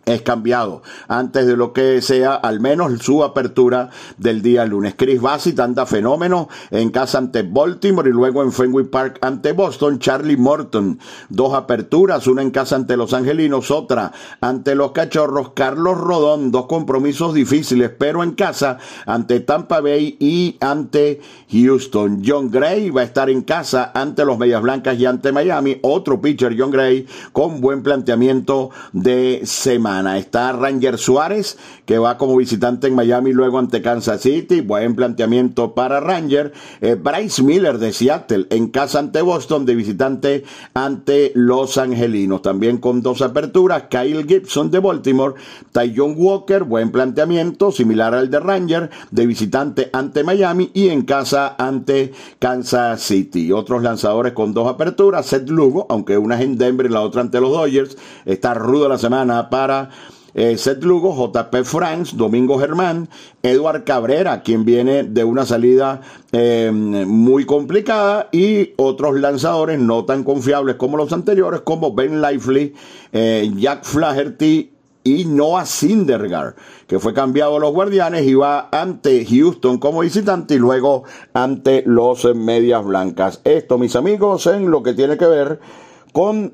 es 0.05 0.21
cambiado 0.21 0.81
antes 1.07 1.45
de 1.45 1.55
lo 1.55 1.73
que 1.73 2.01
sea 2.01 2.35
al 2.35 2.59
menos 2.59 3.01
su 3.01 3.23
apertura 3.23 3.89
del 4.17 4.41
día 4.41 4.65
lunes. 4.65 4.95
Chris 4.97 5.21
Bassett 5.21 5.59
anda 5.59 5.85
fenómeno 5.85 6.49
en 6.71 6.89
casa 6.89 7.19
ante 7.19 7.43
Baltimore 7.43 8.09
y 8.09 8.13
luego 8.13 8.41
en 8.43 8.51
Fenway 8.51 8.85
Park 8.85 9.19
ante 9.21 9.51
Boston. 9.51 9.99
Charlie 9.99 10.37
Morton, 10.37 10.99
dos 11.29 11.53
aperturas, 11.53 12.27
una 12.27 12.41
en 12.41 12.51
casa 12.51 12.75
ante 12.75 12.97
los 12.97 13.13
Angelinos, 13.13 13.69
otra 13.71 14.11
ante 14.39 14.75
los 14.75 14.91
Cachorros. 14.91 15.51
Carlos 15.53 15.97
Rodón, 15.97 16.51
dos 16.51 16.65
compromisos 16.65 17.33
difíciles, 17.33 17.91
pero 17.97 18.23
en 18.23 18.31
casa 18.31 18.77
ante 19.05 19.41
Tampa 19.41 19.81
Bay 19.81 20.17
y 20.19 20.57
ante 20.59 21.21
Houston. 21.51 22.23
John 22.25 22.49
Gray 22.49 22.89
va 22.89 23.01
a 23.01 23.05
estar 23.05 23.29
en 23.29 23.41
casa 23.41 23.91
ante 23.93 24.25
los 24.25 24.37
Medias 24.37 24.61
Blancas 24.61 24.97
y 24.97 25.05
ante 25.05 25.31
Miami. 25.31 25.77
Otro 25.83 26.19
pitcher, 26.19 26.55
John 26.57 26.71
Gray, 26.71 27.05
con 27.31 27.61
buen 27.61 27.83
planteamiento 27.83 28.69
de 28.93 29.41
semana 29.43 29.90
Está 29.99 30.53
Ranger 30.53 30.97
Suárez, 30.97 31.57
que 31.85 31.97
va 31.97 32.17
como 32.17 32.37
visitante 32.37 32.87
en 32.87 32.95
Miami, 32.95 33.33
luego 33.33 33.59
ante 33.59 33.81
Kansas 33.81 34.21
City. 34.21 34.61
Buen 34.61 34.95
planteamiento 34.95 35.75
para 35.75 35.99
Ranger. 35.99 36.53
Eh, 36.79 36.95
Bryce 36.95 37.43
Miller 37.43 37.77
de 37.77 37.91
Seattle, 37.91 38.47
en 38.49 38.69
casa 38.69 38.99
ante 38.99 39.21
Boston, 39.21 39.65
de 39.65 39.75
visitante 39.75 40.43
ante 40.73 41.33
Los 41.35 41.77
Angelinos. 41.77 42.41
También 42.41 42.77
con 42.77 43.01
dos 43.01 43.21
aperturas. 43.21 43.83
Kyle 43.89 44.25
Gibson 44.25 44.71
de 44.71 44.79
Baltimore. 44.79 45.35
Tyjon 45.73 46.15
Walker, 46.17 46.63
buen 46.63 46.91
planteamiento, 46.91 47.71
similar 47.71 48.15
al 48.15 48.29
de 48.29 48.39
Ranger, 48.39 48.89
de 49.11 49.25
visitante 49.25 49.89
ante 49.91 50.23
Miami 50.23 50.71
y 50.73 50.87
en 50.87 51.01
casa 51.03 51.55
ante 51.57 52.13
Kansas 52.39 53.01
City. 53.01 53.51
Otros 53.51 53.83
lanzadores 53.83 54.31
con 54.33 54.53
dos 54.53 54.67
aperturas. 54.67 55.25
Seth 55.25 55.49
Lugo, 55.49 55.85
aunque 55.89 56.17
una 56.17 56.35
es 56.35 56.41
en 56.41 56.57
Denver 56.57 56.85
y 56.85 56.89
la 56.89 57.01
otra 57.01 57.21
ante 57.21 57.41
los 57.41 57.51
Dodgers. 57.51 57.97
Está 58.25 58.53
rudo 58.53 58.87
la 58.87 58.97
semana 58.97 59.49
para 59.49 59.80
eh, 60.33 60.57
Seth 60.57 60.83
Lugo, 60.83 61.13
JP 61.13 61.63
Franks, 61.63 62.15
Domingo 62.15 62.57
Germán, 62.59 63.09
Eduard 63.43 63.83
Cabrera, 63.83 64.41
quien 64.41 64.63
viene 64.63 65.03
de 65.03 65.23
una 65.23 65.45
salida 65.45 66.01
eh, 66.31 66.71
muy 66.71 67.45
complicada, 67.45 68.29
y 68.31 68.71
otros 68.77 69.19
lanzadores 69.19 69.79
no 69.79 70.05
tan 70.05 70.23
confiables 70.23 70.75
como 70.75 70.97
los 70.97 71.11
anteriores, 71.11 71.61
como 71.61 71.93
Ben 71.93 72.21
Lively, 72.21 72.73
eh, 73.11 73.51
Jack 73.57 73.83
Flaherty 73.83 74.71
y 75.03 75.25
Noah 75.25 75.65
Syndergaard, 75.65 76.55
que 76.87 76.99
fue 76.99 77.13
cambiado 77.13 77.57
a 77.57 77.59
los 77.59 77.73
Guardianes 77.73 78.25
y 78.25 78.35
va 78.35 78.69
ante 78.71 79.25
Houston 79.25 79.79
como 79.79 80.01
visitante 80.01 80.55
y 80.55 80.59
luego 80.59 81.03
ante 81.33 81.83
los 81.87 82.23
Medias 82.35 82.85
Blancas. 82.85 83.41
Esto, 83.43 83.77
mis 83.79 83.95
amigos, 83.95 84.45
en 84.45 84.69
lo 84.69 84.83
que 84.83 84.93
tiene 84.93 85.17
que 85.17 85.25
ver 85.25 85.59
con 86.13 86.53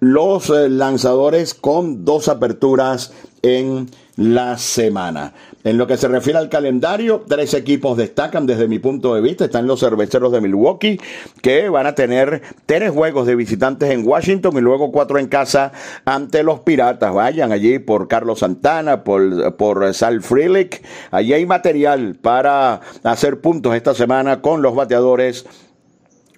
los 0.00 0.50
eh, 0.50 0.68
lanzadores 0.68 1.54
con 1.54 2.04
dos 2.04 2.28
aperturas 2.28 3.12
en 3.42 3.88
la 4.16 4.58
semana. 4.58 5.32
En 5.62 5.76
lo 5.76 5.86
que 5.86 5.96
se 5.96 6.08
refiere 6.08 6.38
al 6.38 6.48
calendario, 6.48 7.24
tres 7.28 7.52
equipos 7.54 7.96
destacan 7.96 8.46
desde 8.46 8.66
mi 8.66 8.78
punto 8.78 9.14
de 9.14 9.20
vista. 9.20 9.44
Están 9.44 9.66
los 9.66 9.80
cerveceros 9.80 10.32
de 10.32 10.40
Milwaukee, 10.40 10.98
que 11.42 11.68
van 11.68 11.86
a 11.86 11.94
tener 11.94 12.42
tres 12.66 12.90
juegos 12.90 13.26
de 13.26 13.34
visitantes 13.34 13.90
en 13.90 14.06
Washington 14.06 14.56
y 14.56 14.60
luego 14.60 14.90
cuatro 14.90 15.18
en 15.18 15.28
casa 15.28 15.72
ante 16.04 16.42
los 16.42 16.60
Piratas. 16.60 17.12
Vayan 17.12 17.52
allí 17.52 17.78
por 17.78 18.08
Carlos 18.08 18.40
Santana, 18.40 19.04
por, 19.04 19.56
por 19.56 19.92
Sal 19.92 20.22
Frelick. 20.22 20.82
Allí 21.10 21.34
hay 21.34 21.44
material 21.44 22.16
para 22.20 22.80
hacer 23.02 23.40
puntos 23.40 23.74
esta 23.74 23.94
semana 23.94 24.40
con 24.40 24.62
los 24.62 24.74
bateadores 24.74 25.46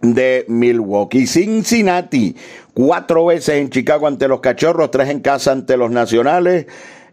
de 0.02 0.44
Milwaukee. 0.48 1.26
Cincinnati, 1.26 2.36
cuatro 2.74 3.26
veces 3.26 3.56
en 3.56 3.70
Chicago 3.70 4.06
ante 4.06 4.28
los 4.28 4.40
Cachorros, 4.40 4.90
tres 4.90 5.08
en 5.08 5.20
casa 5.20 5.52
ante 5.52 5.76
los 5.76 5.90
Nacionales 5.90 6.66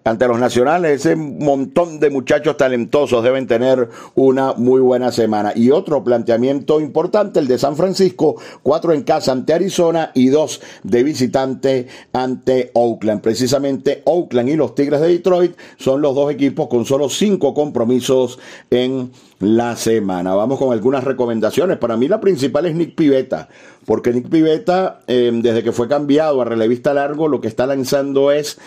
ante 0.10 0.28
los 0.28 0.40
nacionales. 0.40 1.06
Ese 1.06 1.16
montón 1.16 2.00
de 2.00 2.10
muchachos 2.10 2.58
talentosos 2.58 3.24
deben 3.24 3.48
tener 3.48 3.90
una 4.16 4.54
muy 4.54 4.82
buena 4.82 5.12
semana. 5.12 5.54
Y 5.56 5.72
otro 5.72 6.04
planteamiento 6.04 6.80
importante, 6.82 7.40
el 7.40 7.48
de 7.48 7.58
San 7.58 7.76
Francisco, 7.76 8.36
cuatro 8.64 8.94
en 8.94 9.04
casa 9.04 9.32
ante 9.32 9.54
Arizona 9.54 10.12
y 10.14 10.30
dos 10.30 10.62
de 10.84 11.04
visitante 11.04 11.88
ante 12.12 12.72
Oakland. 12.74 13.22
Precisamente 13.22 14.02
Oakland 14.06 14.50
y 14.50 14.56
los 14.56 14.76
Tigres 14.76 15.02
de 15.02 15.10
Detroit 15.10 15.56
son 15.78 16.02
los 16.02 16.16
dos 16.16 16.32
equipos 16.32 16.68
con 16.68 16.86
solo 16.86 17.10
cinco 17.10 17.54
compromisos 17.54 18.40
en 18.70 19.12
la 19.40 19.76
semana. 19.76 20.36
Vamos 20.36 20.60
con 20.60 20.74
algunas 20.74 21.04
recomendaciones. 21.04 21.78
Para 21.78 21.96
mí 21.96 22.08
la 22.08 22.20
principal 22.20 22.66
es 22.66 22.76
Nick 22.76 22.96
Pivetta, 22.96 23.48
porque 23.86 24.12
Nick 24.12 24.30
Pivetta, 24.30 25.00
eh, 25.08 25.32
desde 25.34 25.64
que 25.64 25.72
fue 25.72 25.88
cambiado 25.88 26.42
a 26.42 26.46
relevista 26.46 26.94
largo, 26.94 27.28
lo 27.28 27.40
que 27.40 27.48
está 27.48 27.66
lanzando 27.66 28.32
es 28.32 28.60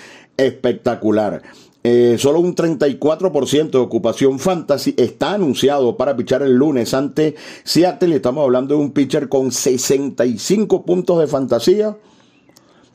espectacular. 0.45 1.43
Eh, 1.85 2.17
solo 2.19 2.39
un 2.39 2.55
34% 2.55 3.71
de 3.71 3.79
ocupación 3.79 4.39
fantasy 4.39 4.95
está 4.97 5.33
anunciado 5.33 5.97
para 5.97 6.17
pichar 6.17 6.43
el 6.43 6.55
lunes 6.55 6.95
ante 6.95 7.35
Seattle. 7.65 8.15
Estamos 8.15 8.45
hablando 8.45 8.77
de 8.77 8.81
un 8.81 8.93
pitcher 8.93 9.29
con 9.29 9.51
65 9.51 10.85
puntos 10.85 11.19
de 11.19 11.27
fantasía 11.27 11.97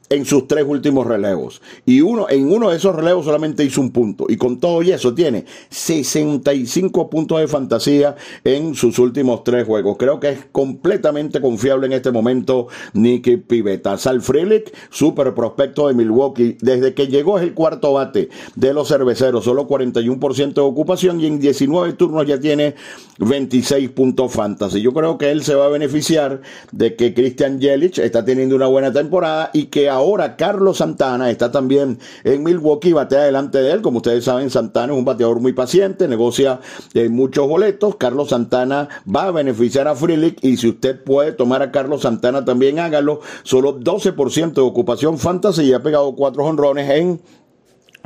en 0.10 0.26
sus 0.26 0.48
tres 0.48 0.66
últimos 0.68 1.06
relevos. 1.06 1.62
Y 1.86 2.02
uno, 2.02 2.28
en 2.30 2.52
uno 2.52 2.70
de 2.70 2.78
esos 2.78 2.96
relevos 2.96 3.26
solamente 3.26 3.64
hizo 3.64 3.82
un 3.82 3.92
punto. 3.92 4.26
Y 4.30 4.38
con 4.38 4.60
todo 4.60 4.82
y 4.82 4.92
eso 4.92 5.14
tiene 5.14 5.46
65 5.70 7.10
puntos 7.10 7.40
de 7.40 7.48
fantasía 7.48 8.16
en 8.44 8.76
sus 8.76 9.00
últimos 9.00 9.44
tres 9.44 9.66
juegos. 9.66 9.98
Creo 9.98 10.20
que 10.20 10.30
es 10.30 10.46
completamente 10.52 11.42
confiable 11.42 11.88
en 11.88 11.94
este 11.94 12.12
momento 12.12 12.68
Nicky 12.94 13.38
Pivetta. 13.38 13.98
Sal 13.98 14.22
Frelick, 14.22 14.74
super 14.90 15.34
prospecto 15.34 15.88
de 15.88 15.94
Milwaukee. 15.94 16.58
Desde 16.62 16.94
que 16.94 17.08
llegó 17.08 17.38
es 17.38 17.44
el 17.44 17.54
cuarto 17.54 17.94
bate 17.94 18.30
de 18.56 18.74
los 18.74 18.88
cerveceros. 18.88 19.44
Solo 19.44 19.68
41% 19.68 20.54
de 20.54 20.62
ocupación 20.62 21.20
y 21.20 21.26
en 21.26 21.40
19 21.40 21.94
turnos 21.94 22.26
ya 22.26 22.40
tiene 22.40 22.76
26 23.20 23.90
puntos 23.90 24.32
fantasy. 24.32 24.82
Yo 24.82 24.94
creo 24.94 25.18
que 25.18 25.32
él 25.32 25.44
se 25.44 25.56
va 25.56 25.66
a 25.66 25.70
beneficiar 25.70 26.42
de 26.72 26.96
que 26.96 27.14
Christian 27.14 27.60
Jelic 27.60 27.98
está 28.00 28.24
teniendo 28.24 28.56
una 28.56 28.68
buena 28.68 28.92
temporada 28.92 29.50
y 29.54 29.66
que 29.66 29.90
ahora 29.98 30.36
Carlos 30.36 30.78
Santana 30.78 31.30
está 31.30 31.52
también 31.52 32.00
en 32.24 32.44
Milwaukee, 32.44 32.94
batea 32.94 33.24
delante 33.24 33.60
de 33.60 33.72
él. 33.72 33.82
Como 33.82 33.98
ustedes 33.98 34.24
saben, 34.24 34.50
Santana 34.50 34.94
es 34.94 35.00
un 35.00 35.06
bateador 35.06 35.40
muy 35.40 35.54
paciente, 35.54 36.08
negocia 36.08 36.60
eh, 36.94 37.10
muchos 37.10 37.48
boletos. 37.48 37.96
Carlos 37.96 38.30
Santana 38.30 38.88
va 39.14 39.24
a 39.24 39.32
beneficiar 39.32 39.88
a 39.88 39.96
Frilick 39.96 40.44
y 40.44 40.58
si 40.58 40.70
usted 40.70 41.04
puede 41.04 41.32
tomar 41.32 41.62
a 41.62 41.72
Carlos 41.72 42.02
Santana 42.02 42.46
también 42.46 42.80
hágalo. 42.80 43.22
Solo 43.44 43.80
12% 43.80 44.54
de 44.54 44.62
ocupación 44.62 45.18
fantasy 45.18 45.64
y 45.64 45.74
ha 45.74 45.82
pegado 45.82 46.16
cuatro 46.16 46.46
honrones 46.46 46.90
en 46.90 47.20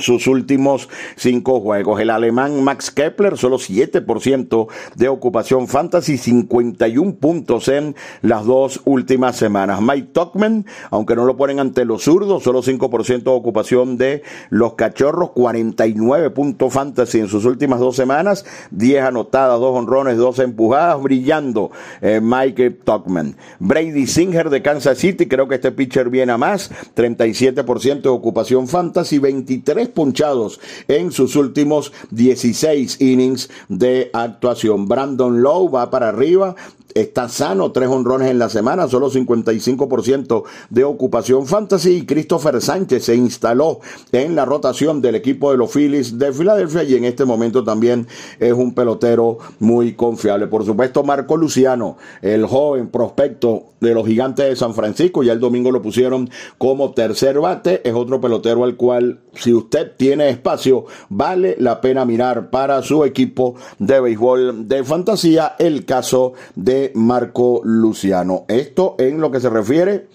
sus 0.02 0.28
últimos 0.28 0.90
cinco 1.16 1.60
juegos. 1.62 2.00
El 2.00 2.10
alemán 2.10 2.64
Max 2.64 2.92
Kepler, 2.92 3.38
solo 3.38 3.58
7% 3.58 4.68
de 4.96 5.08
ocupación 5.08 5.68
fantasy, 5.68 6.18
51 6.18 7.16
puntos 7.16 7.68
en 7.68 7.96
las 8.22 8.46
dos 8.46 8.82
últimas 8.86 9.36
semanas. 9.36 9.82
Mike 9.82 10.10
Tuckman, 10.14 10.66
aunque 10.90 11.16
no 11.16 11.26
lo 11.26 11.38
ponen 11.38 11.60
ante 11.60 11.86
los 11.86 12.04
zurdos, 12.04 12.44
solo 12.44 12.62
5% 12.62 13.24
de 13.24 13.32
ocupación 13.32 13.98
de 13.98 14.24
los 14.50 14.74
cachorros, 14.74 15.32
49 15.32 16.30
puntos 16.32 16.74
fantasy 16.74 17.20
en 17.20 17.28
sus 17.28 17.46
últimas 17.46 17.80
dos 17.80 17.96
semanas, 17.96 18.46
10 18.72 19.04
anotadas, 19.04 19.60
dos 19.60 19.78
honrones, 19.78 20.18
dos 20.18 20.40
empujadas, 20.40 21.02
brillando 21.02 21.72
eh, 22.02 22.20
Mike 22.22 22.72
Tuckman. 22.84 23.36
Brady 23.60 24.08
Singer 24.08 24.50
de 24.50 24.62
Kansas 24.62 24.98
City, 24.98 25.28
creo 25.28 25.48
que 25.48 25.56
este 25.56 25.72
pitcher 25.72 26.10
viene 26.10 26.32
a 26.32 26.38
más, 26.38 26.72
37% 26.96 28.02
de 28.02 28.10
ocupación 28.10 28.68
fantasy, 28.68 29.20
23 29.20 29.90
punchados 29.92 30.60
en 30.88 31.12
sus 31.12 31.36
últimos 31.36 31.94
16 32.12 33.00
innings 33.02 33.50
de 33.70 34.10
actuación. 34.14 34.88
Brandon 34.88 35.42
Lowe 35.42 35.70
va 35.70 35.90
para 35.90 36.10
arriba, 36.10 36.56
está 36.94 37.30
sano, 37.30 37.72
tres 37.72 37.90
honrones 37.90 38.30
en 38.30 38.40
la 38.40 38.50
semana, 38.50 38.88
solo 38.88 39.10
55% 39.10 40.44
de 40.70 40.84
ocupación 40.84 41.46
fantasy. 41.46 41.92
Y 41.98 42.06
Christopher 42.06 42.62
Sánchez 42.62 43.06
se 43.06 43.16
instaló 43.16 43.80
en 44.12 44.36
la 44.36 44.46
rotación 44.46 45.02
del 45.02 45.16
equipo 45.16 45.52
de 45.52 45.58
los 45.58 45.72
Phillies 45.72 46.18
de 46.18 46.34
Filadelfia 46.34 46.84
y 46.84 46.96
en 46.96 47.06
este 47.06 47.26
momento 47.26 47.64
también 47.64 48.08
es 48.40 48.54
un 48.54 48.74
pelotero 48.74 49.38
muy 49.60 49.94
confiable. 49.94 50.48
Por 50.48 50.66
supuesto, 50.66 51.04
Marco 51.04 51.38
Luciano, 51.38 51.98
el 52.22 52.46
joven 52.46 52.90
prospecto 52.90 53.66
de 53.80 53.94
los 53.94 54.06
gigantes 54.06 54.48
de 54.48 54.56
San 54.56 54.76
Francisco, 54.76 55.24
ya 55.24 55.34
el 55.34 55.40
domingo 55.40 55.72
lo 55.72 55.82
pusieron 55.82 56.30
como 56.58 56.92
tercer 56.92 57.40
bate, 57.40 57.88
es 57.88 57.96
otro 57.96 58.22
pelotero 58.22 58.64
al 58.64 58.76
cual, 58.76 59.22
si 59.34 59.54
usted 59.54 59.71
tiene 59.98 60.30
espacio, 60.30 60.86
vale 61.10 61.56
la 61.60 61.82
pena 61.82 62.06
mirar 62.06 62.50
para 62.50 62.82
su 62.82 63.04
equipo 63.04 63.56
de 63.80 64.00
béisbol 64.00 64.68
de 64.68 64.84
fantasía, 64.84 65.56
el 65.58 65.86
caso 65.86 66.34
de 66.56 66.92
Marco 66.96 67.62
Luciano. 67.64 68.46
Esto 68.48 68.96
en 69.00 69.20
lo 69.20 69.32
que 69.32 69.40
se 69.40 69.50
refiere 69.50 70.08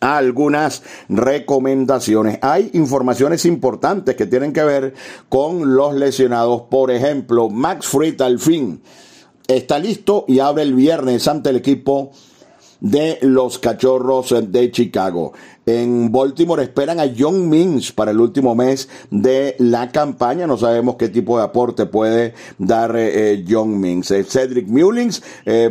a 0.00 0.16
algunas 0.16 0.82
recomendaciones. 1.08 2.38
Hay 2.42 2.70
informaciones 2.74 3.44
importantes 3.44 4.16
que 4.16 4.26
tienen 4.26 4.52
que 4.52 4.64
ver 4.64 4.94
con 5.28 5.74
los 5.74 5.94
lesionados. 5.94 6.62
Por 6.70 6.90
ejemplo, 6.90 7.48
Max 7.50 7.86
Fried 7.86 8.20
al 8.20 8.38
fin 8.38 8.80
está 9.46 9.78
listo 9.78 10.24
y 10.28 10.38
abre 10.38 10.62
el 10.62 10.74
viernes 10.74 11.26
ante 11.28 11.50
el 11.50 11.56
equipo 11.56 12.12
de 12.80 13.18
los 13.22 13.58
Cachorros 13.58 14.34
de 14.48 14.70
Chicago. 14.70 15.32
En 15.66 16.10
Baltimore 16.10 16.62
esperan 16.62 17.00
a 17.00 17.10
John 17.16 17.48
Means 17.48 17.92
para 17.92 18.10
el 18.10 18.20
último 18.20 18.54
mes 18.54 18.88
de 19.10 19.56
la 19.58 19.92
campaña. 19.92 20.46
No 20.46 20.56
sabemos 20.56 20.96
qué 20.96 21.08
tipo 21.08 21.36
de 21.36 21.44
aporte 21.44 21.86
puede 21.86 22.34
dar 22.58 22.96
eh, 22.96 23.32
eh, 23.32 23.44
John 23.48 23.78
Means. 23.78 24.10
Eh, 24.10 24.24
Cedric 24.24 24.66
Mullins 24.68 25.22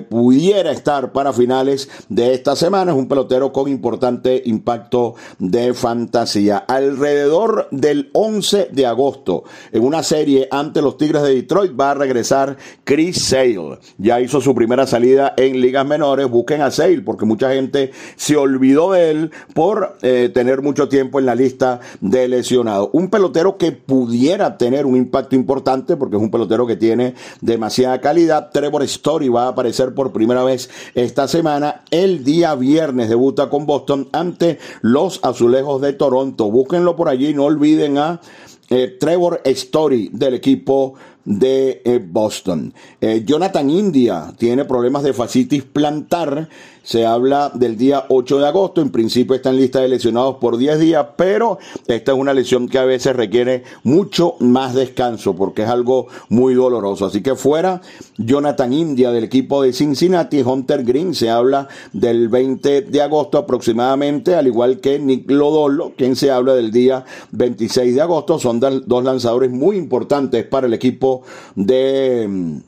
pudiera 0.09 0.71
estar 0.71 1.11
para 1.11 1.33
finales 1.33 1.89
de 2.07 2.33
esta 2.33 2.55
semana. 2.55 2.91
Es 2.91 2.97
un 2.97 3.07
pelotero 3.07 3.51
con 3.51 3.67
importante 3.67 4.41
impacto 4.45 5.15
de 5.39 5.73
fantasía. 5.73 6.57
Alrededor 6.57 7.67
del 7.71 8.09
11 8.13 8.69
de 8.71 8.85
agosto, 8.85 9.43
en 9.71 9.83
una 9.83 10.03
serie 10.03 10.47
ante 10.51 10.81
los 10.81 10.97
Tigres 10.97 11.23
de 11.23 11.35
Detroit, 11.35 11.79
va 11.79 11.91
a 11.91 11.95
regresar 11.95 12.57
Chris 12.83 13.21
Sale. 13.21 13.79
Ya 13.97 14.21
hizo 14.21 14.39
su 14.41 14.53
primera 14.53 14.85
salida 14.85 15.33
en 15.35 15.59
ligas 15.59 15.85
menores. 15.85 16.29
Busquen 16.29 16.61
a 16.61 16.71
Sale 16.71 17.01
porque 17.01 17.25
mucha 17.25 17.53
gente 17.53 17.91
se 18.15 18.37
olvidó 18.37 18.91
de 18.91 19.11
él 19.11 19.31
por 19.53 19.78
eh, 20.01 20.29
tener 20.33 20.61
mucho 20.61 20.87
tiempo 20.87 21.19
en 21.19 21.25
la 21.25 21.35
lista 21.35 21.79
de 22.01 22.27
lesionados. 22.27 22.89
Un 22.93 23.09
pelotero 23.09 23.57
que 23.57 23.71
pudiera 23.71 24.57
tener 24.57 24.85
un 24.85 24.95
impacto 24.95 25.35
importante 25.35 25.97
porque 25.97 26.15
es 26.15 26.21
un 26.21 26.31
pelotero 26.31 26.65
que 26.65 26.75
tiene 26.75 27.15
demasiada 27.41 28.01
calidad. 28.01 28.51
Trevor 28.51 28.83
Story 28.83 29.29
va 29.29 29.45
a 29.45 29.49
aparecer 29.49 29.93
por 29.93 30.11
primera 30.11 30.43
vez 30.43 30.69
esta 30.95 31.27
semana. 31.27 31.83
El 31.91 32.23
día 32.23 32.55
viernes 32.55 33.09
debuta 33.09 33.49
con 33.49 33.65
Boston 33.65 34.09
ante 34.11 34.59
los 34.81 35.19
Azulejos 35.23 35.81
de 35.81 35.93
Toronto. 35.93 36.51
Búsquenlo 36.51 36.95
por 36.95 37.09
allí, 37.09 37.33
no 37.33 37.45
olviden 37.45 37.97
a 37.97 38.21
eh, 38.69 38.97
Trevor 38.99 39.41
Story 39.45 40.11
del 40.13 40.35
equipo 40.35 40.93
de 41.25 41.81
eh, 41.85 42.03
Boston. 42.03 42.73
Eh, 43.01 43.23
Jonathan 43.25 43.69
India 43.69 44.33
tiene 44.37 44.65
problemas 44.65 45.03
de 45.03 45.13
fascitis 45.13 45.63
plantar. 45.63 46.49
Se 46.81 47.05
habla 47.05 47.51
del 47.53 47.77
día 47.77 48.05
8 48.09 48.39
de 48.39 48.47
agosto. 48.47 48.81
En 48.81 48.89
principio 48.89 49.35
está 49.35 49.51
en 49.51 49.57
lista 49.57 49.79
de 49.79 49.89
lesionados 49.89 50.37
por 50.37 50.57
10 50.57 50.79
días, 50.79 51.05
pero 51.17 51.59
esta 51.87 52.13
es 52.13 52.17
una 52.17 52.33
lesión 52.33 52.67
que 52.67 52.79
a 52.79 52.85
veces 52.85 53.15
requiere 53.15 53.63
mucho 53.83 54.35
más 54.39 54.73
descanso 54.73 55.35
porque 55.35 55.63
es 55.63 55.69
algo 55.69 56.07
muy 56.29 56.55
doloroso. 56.55 57.05
Así 57.05 57.21
que 57.21 57.35
fuera 57.35 57.81
Jonathan 58.17 58.73
India 58.73 59.11
del 59.11 59.25
equipo 59.25 59.61
de 59.61 59.73
Cincinnati, 59.73 60.41
Hunter 60.41 60.83
Green 60.83 61.13
se 61.13 61.29
habla 61.29 61.67
del 61.93 62.27
20 62.27 62.81
de 62.83 63.01
agosto 63.01 63.37
aproximadamente, 63.37 64.33
al 64.35 64.47
igual 64.47 64.79
que 64.79 64.97
Nick 64.97 65.29
Lodolo, 65.29 65.93
quien 65.95 66.15
se 66.15 66.31
habla 66.31 66.55
del 66.55 66.71
día 66.71 67.05
26 67.31 67.93
de 67.93 68.01
agosto. 68.01 68.39
Son 68.39 68.59
dos 68.59 69.03
lanzadores 69.03 69.51
muy 69.51 69.77
importantes 69.77 70.43
para 70.45 70.65
el 70.65 70.73
equipo 70.73 71.08
de, 71.55 72.61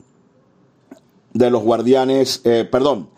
de 1.32 1.50
los 1.50 1.62
guardianes, 1.62 2.40
eh, 2.44 2.66
perdón, 2.70 3.08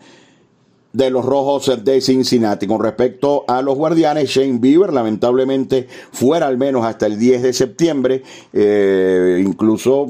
de 0.93 1.09
los 1.09 1.25
rojos 1.25 1.83
de 1.83 1.99
Cincinnati. 1.99 2.67
Con 2.67 2.81
respecto 2.81 3.43
a 3.47 3.61
los 3.61 3.75
guardianes, 3.75 4.29
Shane 4.29 4.59
Bieber 4.59 4.93
lamentablemente 4.93 5.87
fuera 6.11 6.47
al 6.47 6.57
menos 6.57 6.85
hasta 6.85 7.05
el 7.05 7.19
10 7.19 7.43
de 7.43 7.53
septiembre, 7.53 8.23
eh, 8.53 9.43
incluso 9.45 10.09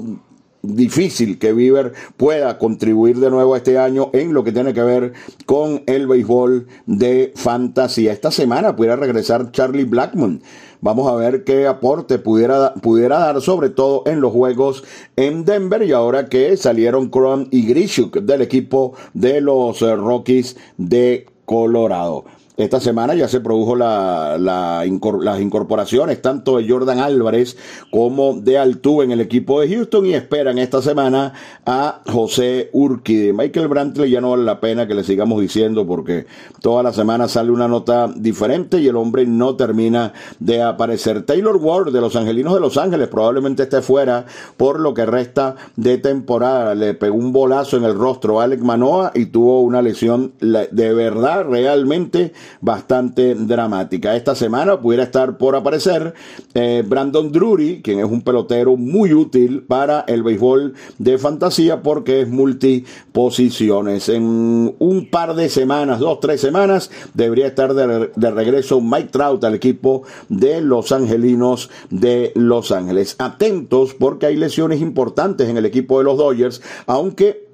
difícil 0.67 1.39
que 1.39 1.53
Bieber 1.53 1.93
pueda 2.17 2.57
contribuir 2.57 3.19
de 3.19 3.29
nuevo 3.29 3.55
este 3.55 3.77
año 3.77 4.09
en 4.13 4.33
lo 4.33 4.43
que 4.43 4.51
tiene 4.51 4.73
que 4.73 4.83
ver 4.83 5.13
con 5.45 5.83
el 5.87 6.07
béisbol 6.07 6.67
de 6.85 7.33
fantasía. 7.35 8.11
Esta 8.11 8.31
semana 8.31 8.75
pudiera 8.75 8.95
regresar 8.95 9.51
Charlie 9.51 9.85
Blackmon 9.85 10.41
Vamos 10.85 11.11
a 11.11 11.15
ver 11.15 11.43
qué 11.43 11.65
aporte 11.65 12.19
pudiera, 12.19 12.75
pudiera 12.75 13.17
dar, 13.17 13.41
sobre 13.41 13.69
todo 13.69 14.03
en 14.05 14.21
los 14.21 14.31
juegos 14.31 14.83
en 15.15 15.43
Denver 15.43 15.81
y 15.81 15.93
ahora 15.93 16.27
que 16.27 16.55
salieron 16.57 17.09
Cron 17.09 17.47
y 17.49 17.65
Grishuk 17.65 18.17
del 18.19 18.41
equipo 18.41 18.93
de 19.15 19.41
los 19.41 19.81
eh, 19.81 19.95
Rockies 19.95 20.57
de 20.77 21.25
Colorado. 21.45 22.25
Esta 22.57 22.79
semana 22.79 23.15
ya 23.15 23.27
se 23.27 23.41
produjo 23.41 23.75
la, 23.75 24.37
las 24.37 25.41
incorporaciones 25.41 26.21
tanto 26.21 26.57
de 26.57 26.69
Jordan 26.69 26.99
Álvarez 26.99 27.57
como 27.91 28.33
de 28.33 28.57
Altuve 28.57 29.03
en 29.03 29.11
el 29.11 29.19
equipo 29.19 29.59
de 29.59 29.67
Houston 29.67 30.05
y 30.05 30.13
esperan 30.13 30.57
esta 30.57 30.81
semana 30.81 31.33
a 31.65 32.01
José 32.07 32.69
Urquide. 32.71 33.33
Michael 33.33 33.67
Brantley 33.67 34.09
ya 34.09 34.21
no 34.21 34.29
vale 34.31 34.43
la 34.43 34.61
pena 34.61 34.87
que 34.87 34.95
le 34.95 35.03
sigamos 35.03 35.41
diciendo 35.41 35.85
porque 35.85 36.27
toda 36.61 36.81
la 36.81 36.93
semana 36.93 37.27
sale 37.27 37.51
una 37.51 37.67
nota 37.67 38.09
diferente 38.15 38.79
y 38.79 38.87
el 38.87 38.95
hombre 38.95 39.25
no 39.25 39.57
termina 39.57 40.13
de 40.39 40.61
aparecer. 40.61 41.23
Taylor 41.23 41.57
Ward 41.57 41.91
de 41.91 41.99
los 41.99 42.15
Angelinos 42.15 42.53
de 42.53 42.61
Los 42.61 42.77
Ángeles 42.77 43.09
probablemente 43.09 43.63
esté 43.63 43.81
fuera 43.81 44.27
por 44.55 44.79
lo 44.79 44.93
que 44.93 45.05
resta 45.05 45.57
de 45.75 45.97
temporada. 45.97 46.73
Le 46.73 46.93
pegó 46.93 47.17
un 47.17 47.33
bolazo 47.33 47.75
en 47.75 47.83
el 47.83 47.95
rostro 47.95 48.39
a 48.39 48.45
Alec 48.45 48.61
Manoa 48.61 49.11
y 49.13 49.25
tuvo 49.25 49.59
una 49.59 49.81
lesión 49.81 50.33
de 50.39 50.93
verdad 50.93 51.45
realmente 51.49 52.31
bastante 52.61 53.35
dramática. 53.35 54.15
Esta 54.15 54.35
semana 54.35 54.79
pudiera 54.79 55.03
estar 55.03 55.37
por 55.37 55.55
aparecer 55.55 56.13
eh, 56.53 56.83
Brandon 56.85 57.31
Drury, 57.31 57.81
quien 57.81 57.99
es 57.99 58.05
un 58.05 58.21
pelotero 58.21 58.77
muy 58.77 59.13
útil 59.13 59.63
para 59.63 60.05
el 60.07 60.23
béisbol 60.23 60.73
de 60.97 61.17
fantasía 61.17 61.81
porque 61.81 62.21
es 62.21 62.29
multiposiciones. 62.29 64.09
En 64.09 64.75
un 64.79 65.09
par 65.09 65.35
de 65.35 65.49
semanas, 65.49 65.99
dos, 65.99 66.19
tres 66.19 66.41
semanas, 66.41 66.91
debería 67.13 67.47
estar 67.47 67.73
de, 67.73 68.11
de 68.15 68.31
regreso 68.31 68.81
Mike 68.81 69.09
Trout 69.11 69.43
al 69.43 69.55
equipo 69.55 70.03
de 70.29 70.61
Los 70.61 70.91
Angelinos 70.91 71.69
de 71.89 72.31
Los 72.35 72.71
Ángeles. 72.71 73.15
Atentos 73.19 73.93
porque 73.93 74.25
hay 74.27 74.35
lesiones 74.35 74.81
importantes 74.81 75.49
en 75.49 75.57
el 75.57 75.65
equipo 75.65 75.99
de 75.99 76.05
los 76.05 76.17
Dodgers, 76.17 76.61
aunque 76.85 77.44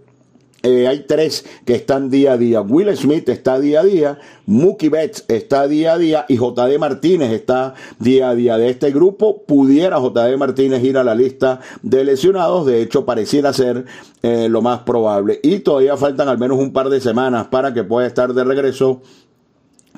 eh, 0.64 0.88
hay 0.88 1.06
tres 1.08 1.46
que 1.66 1.74
están 1.74 2.10
día 2.10 2.34
a 2.34 2.38
día. 2.38 2.62
Will 2.62 2.96
Smith 2.96 3.28
está 3.30 3.60
día 3.60 3.82
a 3.82 3.84
día, 3.84 4.20
Mookie 4.46 4.90
Betts 4.90 5.26
está 5.28 5.68
día 5.68 5.94
a 5.94 5.98
día 5.98 6.26
y 6.28 6.38
JD 6.38 6.78
Martínez 6.80 7.32
está 7.32 7.74
día 8.00 8.30
a 8.30 8.36
día. 8.36 8.58
De 8.58 8.70
este 8.70 8.92
grupo 8.92 9.44
pudiera 9.44 10.00
JD 10.00 10.38
Martínez 10.38 10.84
ir 10.84 10.98
a 10.98 11.04
la 11.04 11.16
lista 11.16 11.62
de 11.82 12.04
lesionados. 12.04 12.66
De 12.66 12.82
hecho, 12.82 13.06
pareciera 13.06 13.54
ser 13.54 13.86
eh, 14.22 14.50
lo 14.50 14.62
más 14.62 14.82
probable. 14.82 15.40
Y 15.42 15.60
todavía 15.60 15.98
faltan 15.98 16.30
al 16.30 16.38
menos 16.38 16.60
un 16.60 16.74
par 16.74 16.90
de 16.90 17.02
semanas 17.02 17.48
para 17.48 17.74
que 17.74 17.84
pueda 17.84 18.06
estar 18.06 18.34
de 18.34 18.44
regreso 18.44 19.02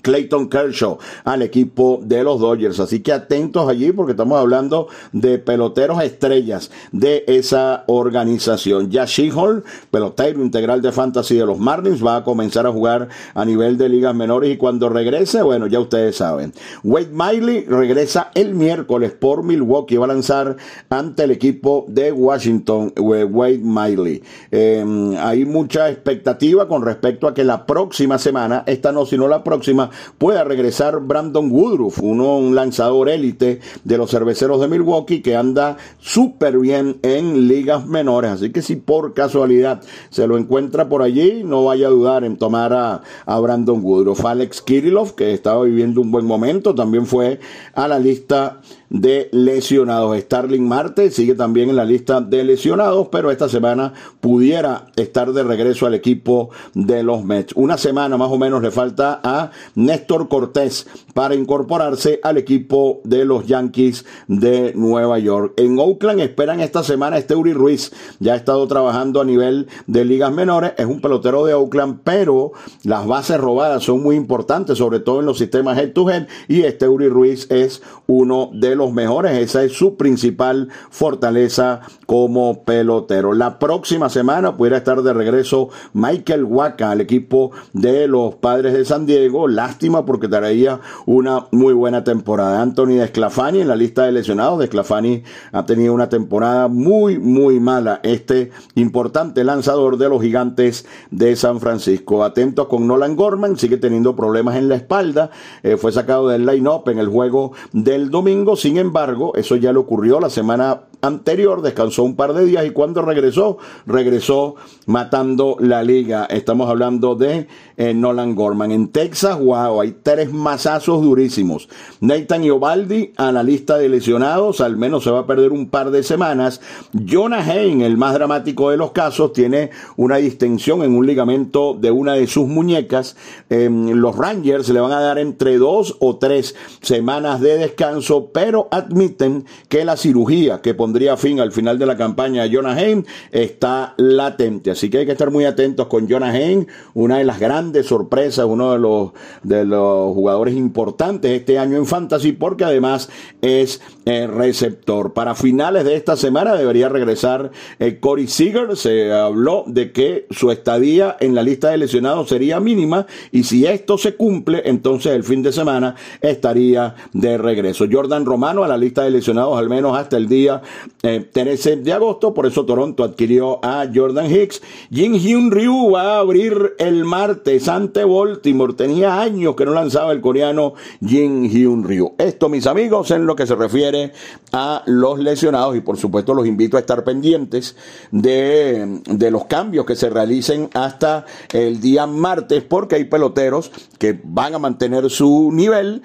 Clayton 0.04 0.50
Kershaw 0.50 1.00
al 1.24 1.42
equipo 1.42 2.00
de 2.04 2.24
los 2.24 2.40
Dodgers. 2.40 2.80
Así 2.80 3.00
que 3.00 3.12
atentos 3.12 3.68
allí 3.68 3.92
porque 3.92 4.12
estamos 4.12 4.40
hablando 4.40 4.88
de 5.12 5.40
peloteros 5.40 6.04
estrellas 6.04 6.70
de 6.92 7.24
esa 7.28 7.84
organización. 7.88 8.92
Ya 8.92 9.08
Hall, 9.36 9.64
pelotero 9.90 10.44
integral 10.44 10.82
de 10.82 10.92
fantasy 10.92 11.36
de 11.36 11.46
los 11.46 11.58
Marlins, 11.58 12.06
va 12.06 12.18
a 12.18 12.24
comenzar 12.24 12.68
a 12.68 12.72
jugar 12.72 13.08
a 13.34 13.46
nivel 13.46 13.78
de 13.78 13.90
ligas 13.90 14.14
menores 14.14 14.52
y 14.52 14.58
cuando 14.58 14.90
regrese, 14.90 15.42
bueno, 15.42 15.68
ya 15.68 15.80
ustedes 15.80 16.18
saben. 16.18 16.54
Wade 16.84 17.10
Miley 17.12 17.66
regresa 17.66 18.32
el 18.36 18.54
miércoles 18.54 19.12
por 19.12 19.44
Milwaukee, 19.44 19.98
va 19.98 20.06
a 20.06 20.10
lanzar 20.10 20.58
ante 20.90 21.24
el 21.24 21.32
equipo 21.32 21.86
de 21.88 22.12
Washington, 22.12 22.94
Wade 22.98 23.62
Miley. 23.64 24.24
Em, 24.52 25.16
hay 25.18 25.46
mucha 25.46 25.90
expectativa 25.90 26.68
con 26.68 26.84
respecto 26.84 27.28
a 27.28 27.34
que 27.34 27.44
la 27.44 27.66
próxima 27.66 28.18
semana, 28.18 28.64
esta 28.66 28.92
no, 28.92 29.06
sino 29.06 29.28
la 29.28 29.44
próxima, 29.44 29.90
pueda 30.18 30.44
regresar 30.44 31.00
Brandon 31.00 31.52
Woodruff, 31.52 32.00
uno, 32.02 32.38
un 32.38 32.56
lanzador 32.56 33.10
élite 33.10 33.60
de 33.84 33.98
los 33.98 34.12
cerveceros 34.12 34.60
de 34.62 34.68
Milwaukee 34.68 35.22
que 35.22 35.36
anda 35.36 35.78
súper 36.00 36.58
bien 36.60 36.98
en 37.02 37.48
ligas 37.48 37.86
menores. 37.86 38.32
Así 38.32 38.52
que 38.52 38.62
si 38.62 38.76
por 38.76 39.14
casualidad 39.14 39.82
se 40.10 40.28
lo 40.28 40.38
encuentra 40.38 40.90
por 40.90 41.02
allí, 41.02 41.44
no 41.44 41.66
vaya 41.66 41.88
a 41.88 41.92
dudar 41.92 42.24
en 42.24 42.38
tomar 42.38 42.74
a, 42.74 43.02
a 43.26 43.40
Brandon 43.40 43.80
Woodruff. 43.84 44.26
Alex 44.26 44.62
Kirillov, 44.62 45.16
que 45.16 45.34
estaba 45.34 45.64
viviendo 45.64 46.02
un 46.02 46.12
buen 46.12 46.26
momento, 46.26 46.76
también 46.76 47.06
fue 47.06 47.40
a 47.74 47.88
la 47.88 48.00
lista 48.00 48.62
de 48.94 49.28
lesionados. 49.32 50.18
Starling 50.18 50.68
Marte 50.68 51.10
sigue 51.12 51.34
también 51.34 51.70
en 51.70 51.76
la 51.76 51.84
lista 51.84 52.22
de 52.22 52.44
lesionados, 52.44 53.08
pero 53.12 53.32
esta 53.32 53.50
semana 53.50 53.94
pudiera 54.22 54.86
estar 54.96 55.34
de 55.34 55.44
regreso 55.44 55.88
al 55.88 55.96
equipo 55.96 56.52
de 56.76 57.02
los 57.02 57.26
Mets. 57.26 57.54
Una 57.56 57.78
semana 57.78 58.18
más 58.18 58.32
o 58.32 58.38
menos 58.38 58.62
le 58.62 58.70
falta 58.70 59.20
a 59.24 59.50
Néstor 59.74 60.30
Cortés 60.30 60.88
para 61.16 61.34
incorporarse 61.34 62.20
al 62.24 62.38
equipo 62.38 63.02
de 63.04 63.26
los 63.26 63.48
Yankees 63.48 64.06
de 64.28 64.74
Nueva 64.76 65.18
York. 65.18 65.54
En 65.58 65.80
Oakland 65.80 66.22
esperan 66.22 66.60
esta 66.60 66.84
semana 66.84 67.18
este 67.18 67.36
Uri 67.36 67.54
Ruiz. 67.54 67.92
Ya 68.20 68.34
ha 68.34 68.38
estado 68.38 68.68
trabajando 68.68 69.22
a 69.22 69.26
nivel 69.26 69.68
de 69.88 70.06
ligas 70.06 70.32
menores. 70.32 70.74
Es 70.78 70.86
un 70.86 71.02
pelotero 71.02 71.46
de 71.46 71.56
Oakland, 71.56 72.02
pero 72.04 72.52
las 72.84 73.08
bases 73.08 73.40
robadas 73.40 73.84
son 73.84 74.04
muy 74.04 74.16
importantes, 74.16 74.78
sobre 74.78 75.00
todo 75.00 75.20
en 75.20 75.26
los 75.26 75.40
sistemas 75.40 75.80
head 75.80 75.94
to 75.94 76.08
head. 76.12 76.28
Y 76.48 76.62
este 76.62 76.88
Uri 76.88 77.10
Ruiz 77.10 77.50
es 77.50 77.82
uno 78.06 78.52
de 78.54 78.76
los 78.76 78.83
mejores. 78.92 79.38
Esa 79.38 79.64
es 79.64 79.74
su 79.74 79.96
principal 79.96 80.70
fortaleza 80.90 81.82
como 82.06 82.64
pelotero. 82.64 83.34
La 83.34 83.60
próxima 83.60 84.10
semana 84.10 84.58
pudiera 84.58 84.78
estar 84.78 85.02
de 85.02 85.14
regreso 85.14 85.70
Michael 85.94 86.44
Waka 86.44 86.92
al 86.92 87.02
equipo 87.02 87.52
de 87.74 88.08
los 88.08 88.36
Padres 88.36 88.74
de 88.74 88.86
San 88.86 89.06
Diego. 89.06 89.48
Lástima 89.48 90.06
porque 90.06 90.28
traía 90.28 90.80
una 91.06 91.48
muy 91.52 91.74
buena 91.74 92.04
temporada. 92.04 92.62
Anthony 92.62 92.96
Desclafani 93.00 93.62
en 93.62 93.68
la 93.68 93.76
lista 93.76 94.04
de 94.04 94.12
lesionados. 94.12 94.60
Desclafani 94.60 95.24
ha 95.52 95.66
tenido 95.66 95.94
una 95.94 96.10
temporada 96.10 96.68
muy, 96.68 97.20
muy 97.20 97.60
mala. 97.60 98.00
Este 98.04 98.52
importante 98.76 99.44
lanzador 99.44 99.98
de 99.98 100.10
los 100.10 100.22
gigantes 100.22 100.86
de 101.12 101.36
San 101.36 101.60
Francisco. 101.60 102.24
Atento 102.24 102.68
con 102.68 102.88
Nolan 102.88 103.16
Gorman. 103.16 103.58
Sigue 103.58 103.78
teniendo 103.78 104.16
problemas 104.16 104.56
en 104.56 104.70
la 104.70 104.76
espalda. 104.76 105.30
Eh, 105.62 105.78
fue 105.78 105.92
sacado 105.92 106.28
del 106.30 106.46
line-up 106.46 106.90
en 106.90 107.00
el 107.00 107.08
juego 107.08 107.54
del 107.72 108.10
domingo. 108.10 108.56
Sin 108.56 108.73
embargo, 108.78 109.34
eso 109.36 109.56
ya 109.56 109.72
le 109.72 109.80
ocurrió 109.80 110.20
la 110.20 110.30
semana 110.30 110.82
anterior, 111.04 111.62
descansó 111.62 112.04
un 112.04 112.16
par 112.16 112.34
de 112.34 112.46
días 112.46 112.66
y 112.66 112.72
cuando 112.72 113.02
regresó, 113.02 113.58
regresó 113.86 114.56
matando 114.86 115.58
la 115.60 115.84
liga. 115.84 116.26
Estamos 116.26 116.70
hablando 116.70 117.16
de 117.16 117.48
eh, 117.76 117.94
Nolan 117.94 118.36
Gorman. 118.36 118.72
En 118.72 118.88
Texas, 118.88 119.38
wow, 119.38 119.82
hay 119.82 119.98
tres 120.02 120.32
masazos 120.32 121.02
durísimos. 121.02 121.68
Nathan 122.00 122.46
Iovaldi 122.46 123.12
a 123.18 123.32
la 123.34 123.44
lista 123.44 123.78
de 123.78 123.90
lesionados, 123.90 124.62
al 124.62 124.78
menos 124.78 125.04
se 125.04 125.12
va 125.12 125.20
a 125.20 125.28
perder 125.28 125.52
un 125.52 125.70
par 125.70 125.92
de 125.92 126.04
semanas. 126.04 126.62
Jonah 126.94 127.44
Hain, 127.44 127.82
el 127.82 127.98
más 127.98 128.14
dramático 128.14 128.70
de 128.72 128.78
los 128.78 128.92
casos, 128.92 129.34
tiene 129.34 129.72
una 129.98 130.18
distensión 130.18 130.84
en 130.84 130.96
un 130.96 131.06
ligamento 131.06 131.74
de 131.74 131.92
una 131.92 132.14
de 132.14 132.28
sus 132.28 132.48
muñecas. 132.48 133.18
Em, 133.50 133.90
los 133.92 134.16
Rangers 134.16 134.70
le 134.70 134.80
van 134.80 134.94
a 134.94 135.02
dar 135.02 135.18
entre 135.20 135.58
dos 135.58 135.98
o 136.00 136.16
tres 136.16 136.56
semanas 136.82 137.42
de 137.42 137.58
descanso, 137.58 138.30
pero 138.34 138.70
admiten 138.72 139.46
que 139.68 139.84
la 139.84 139.98
cirugía 139.98 140.62
que 140.62 140.74
pondría 140.94 141.18
fin 141.18 141.40
al 141.40 141.52
final 141.52 141.80
de 141.80 141.88
la 141.88 141.98
campaña 141.98 142.48
Jonah 142.48 142.76
Hain 142.76 143.04
está 143.32 143.96
latente. 143.98 144.70
Así 144.70 144.92
que 144.92 145.00
hay 145.00 145.06
que 145.08 145.14
estar 145.14 145.32
muy 145.32 145.44
atentos 145.44 145.88
con 145.88 146.08
Jonah 146.08 146.30
Hain, 146.30 146.68
una 146.94 147.18
de 147.18 147.24
las 147.24 147.40
grandes 147.40 147.88
sorpresas, 147.88 148.46
uno 148.46 148.74
de 148.74 148.78
los, 148.78 149.10
de 149.42 149.66
los 149.66 150.14
jugadores 150.14 150.54
importantes 150.54 151.32
este 151.32 151.58
año 151.58 151.78
en 151.78 151.88
Fantasy, 151.88 152.34
porque 152.34 152.64
además 152.64 153.10
es 153.42 153.82
eh, 154.06 154.28
receptor. 154.28 155.14
Para 155.14 155.34
finales 155.34 155.84
de 155.84 155.96
esta 155.96 156.16
semana 156.16 156.54
debería 156.54 156.90
regresar 156.90 157.50
eh, 157.80 157.98
Corey 158.00 158.28
Seager. 158.28 158.78
Se 158.78 159.12
habló 159.12 159.64
de 159.66 159.92
que 159.92 160.28
su 160.30 160.52
estadía 160.52 161.18
en 161.20 161.34
la 161.34 161.42
lista 161.42 161.72
de 161.72 161.80
lesionados 161.80 162.30
sería 162.30 162.60
mínima 162.60 163.08
y 163.32 163.46
si 163.46 163.66
esto 163.66 163.98
se 163.98 164.14
cumple, 164.14 164.62
entonces 164.66 165.14
el 165.14 165.24
fin 165.24 165.42
de 165.42 165.54
semana 165.54 165.96
estaría 166.22 166.94
de 167.14 167.40
regreso. 167.40 167.86
Jordan 167.92 168.28
Romano 168.28 168.64
a 168.64 168.68
la 168.68 168.78
lista 168.78 169.04
de 169.04 169.10
lesionados 169.10 169.58
al 169.58 169.70
menos 169.70 169.98
hasta 169.98 170.18
el 170.18 170.28
día 170.28 170.62
13 171.02 171.74
eh, 171.74 171.76
de 171.78 171.94
agosto, 171.94 172.34
por 172.34 172.46
eso 172.46 172.66
Toronto 172.66 173.04
adquirió 173.04 173.64
a 173.64 173.86
Jordan 173.94 174.32
Hicks. 174.32 174.62
Jin 174.92 175.16
Hyun 175.16 175.52
Ryu 175.52 175.92
va 175.92 176.16
a 176.16 176.20
abrir 176.20 176.74
el 176.80 177.06
martes 177.06 177.68
ante 177.68 178.06
Baltimore. 178.06 178.74
Tenía 178.74 179.20
años 179.20 179.56
que 179.56 179.66
no 179.66 179.74
lanzaba 179.74 180.12
el 180.12 180.22
coreano 180.22 180.74
Jin 181.06 181.50
Hyun 181.50 181.84
Ryu. 181.84 182.14
Esto, 182.18 182.50
mis 182.50 182.68
amigos, 182.68 183.12
en 183.12 183.26
lo 183.26 183.36
que 183.36 183.48
se 183.48 183.56
refiere 183.56 184.14
a 184.52 184.84
los 184.86 185.20
lesionados 185.20 185.76
y 185.76 185.82
por 185.82 185.98
supuesto 185.98 186.34
los 186.34 186.48
invito 186.48 186.78
a 186.78 186.80
estar 186.80 187.04
pendientes 187.04 187.76
de, 188.12 189.02
de 189.06 189.32
los 189.32 189.46
cambios 189.46 189.86
que 189.86 189.96
se 189.96 190.10
realicen 190.10 190.70
hasta 190.74 191.26
el 191.52 191.82
día 191.82 192.08
martes 192.08 192.64
porque 192.64 192.96
hay 192.96 193.06
peloteros 193.06 193.72
que 193.98 194.20
van 194.24 194.56
a 194.56 194.60
mantener 194.60 195.10
su 195.10 195.52
nivel 195.52 196.04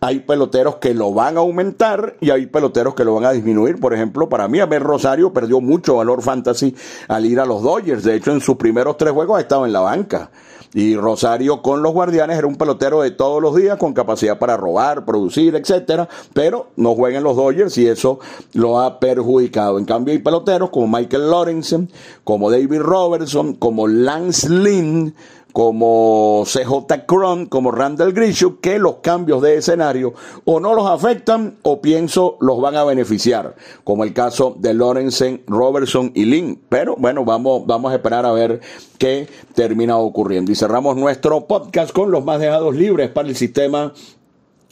hay 0.00 0.20
peloteros 0.20 0.76
que 0.76 0.94
lo 0.94 1.12
van 1.12 1.36
a 1.36 1.40
aumentar 1.40 2.16
y 2.20 2.30
hay 2.30 2.46
peloteros 2.46 2.94
que 2.94 3.04
lo 3.04 3.14
van 3.14 3.24
a 3.24 3.32
disminuir. 3.32 3.80
Por 3.80 3.94
ejemplo, 3.94 4.28
para 4.28 4.46
mí, 4.48 4.60
Abel 4.60 4.82
Rosario 4.82 5.32
perdió 5.32 5.60
mucho 5.60 5.96
valor 5.96 6.22
fantasy 6.22 6.74
al 7.08 7.24
ir 7.24 7.40
a 7.40 7.46
los 7.46 7.62
Dodgers. 7.62 8.04
De 8.04 8.14
hecho, 8.14 8.32
en 8.32 8.40
sus 8.40 8.56
primeros 8.56 8.96
tres 8.96 9.12
juegos 9.12 9.38
ha 9.38 9.40
estado 9.40 9.66
en 9.66 9.72
la 9.72 9.80
banca. 9.80 10.30
Y 10.74 10.94
Rosario 10.94 11.62
con 11.62 11.82
los 11.82 11.94
Guardianes 11.94 12.36
era 12.36 12.46
un 12.46 12.56
pelotero 12.56 13.00
de 13.00 13.10
todos 13.10 13.40
los 13.40 13.56
días 13.56 13.78
con 13.78 13.94
capacidad 13.94 14.38
para 14.38 14.58
robar, 14.58 15.06
producir, 15.06 15.54
etcétera, 15.54 16.06
pero 16.34 16.68
no 16.76 16.94
juega 16.94 17.16
en 17.16 17.24
los 17.24 17.34
Dodgers 17.34 17.78
y 17.78 17.86
eso 17.86 18.18
lo 18.52 18.80
ha 18.80 19.00
perjudicado. 19.00 19.78
En 19.78 19.86
cambio 19.86 20.12
hay 20.12 20.18
peloteros 20.18 20.68
como 20.68 20.86
Michael 20.86 21.30
Lorenzen, 21.30 21.90
como 22.24 22.50
David 22.50 22.80
Robertson, 22.80 23.54
como 23.54 23.88
Lance 23.88 24.50
Lynn, 24.50 25.14
como 25.56 26.44
CJ 26.44 27.06
Cron, 27.06 27.46
como 27.46 27.70
Randall 27.70 28.12
Grisham, 28.12 28.58
que 28.60 28.78
los 28.78 28.96
cambios 28.96 29.40
de 29.40 29.56
escenario 29.56 30.12
o 30.44 30.60
no 30.60 30.74
los 30.74 30.86
afectan 30.86 31.56
o 31.62 31.80
pienso 31.80 32.36
los 32.42 32.60
van 32.60 32.76
a 32.76 32.84
beneficiar, 32.84 33.56
como 33.82 34.04
el 34.04 34.12
caso 34.12 34.54
de 34.58 34.74
Lorenzen, 34.74 35.44
Robertson 35.46 36.12
y 36.14 36.26
Lynn. 36.26 36.60
Pero 36.68 36.96
bueno, 36.96 37.24
vamos, 37.24 37.64
vamos 37.64 37.90
a 37.90 37.94
esperar 37.94 38.26
a 38.26 38.32
ver 38.32 38.60
qué 38.98 39.28
termina 39.54 39.96
ocurriendo. 39.96 40.52
Y 40.52 40.56
cerramos 40.56 40.94
nuestro 40.94 41.46
podcast 41.46 41.90
con 41.90 42.10
los 42.10 42.22
más 42.22 42.38
dejados 42.38 42.76
libres 42.76 43.08
para 43.08 43.26
el 43.26 43.34
sistema 43.34 43.94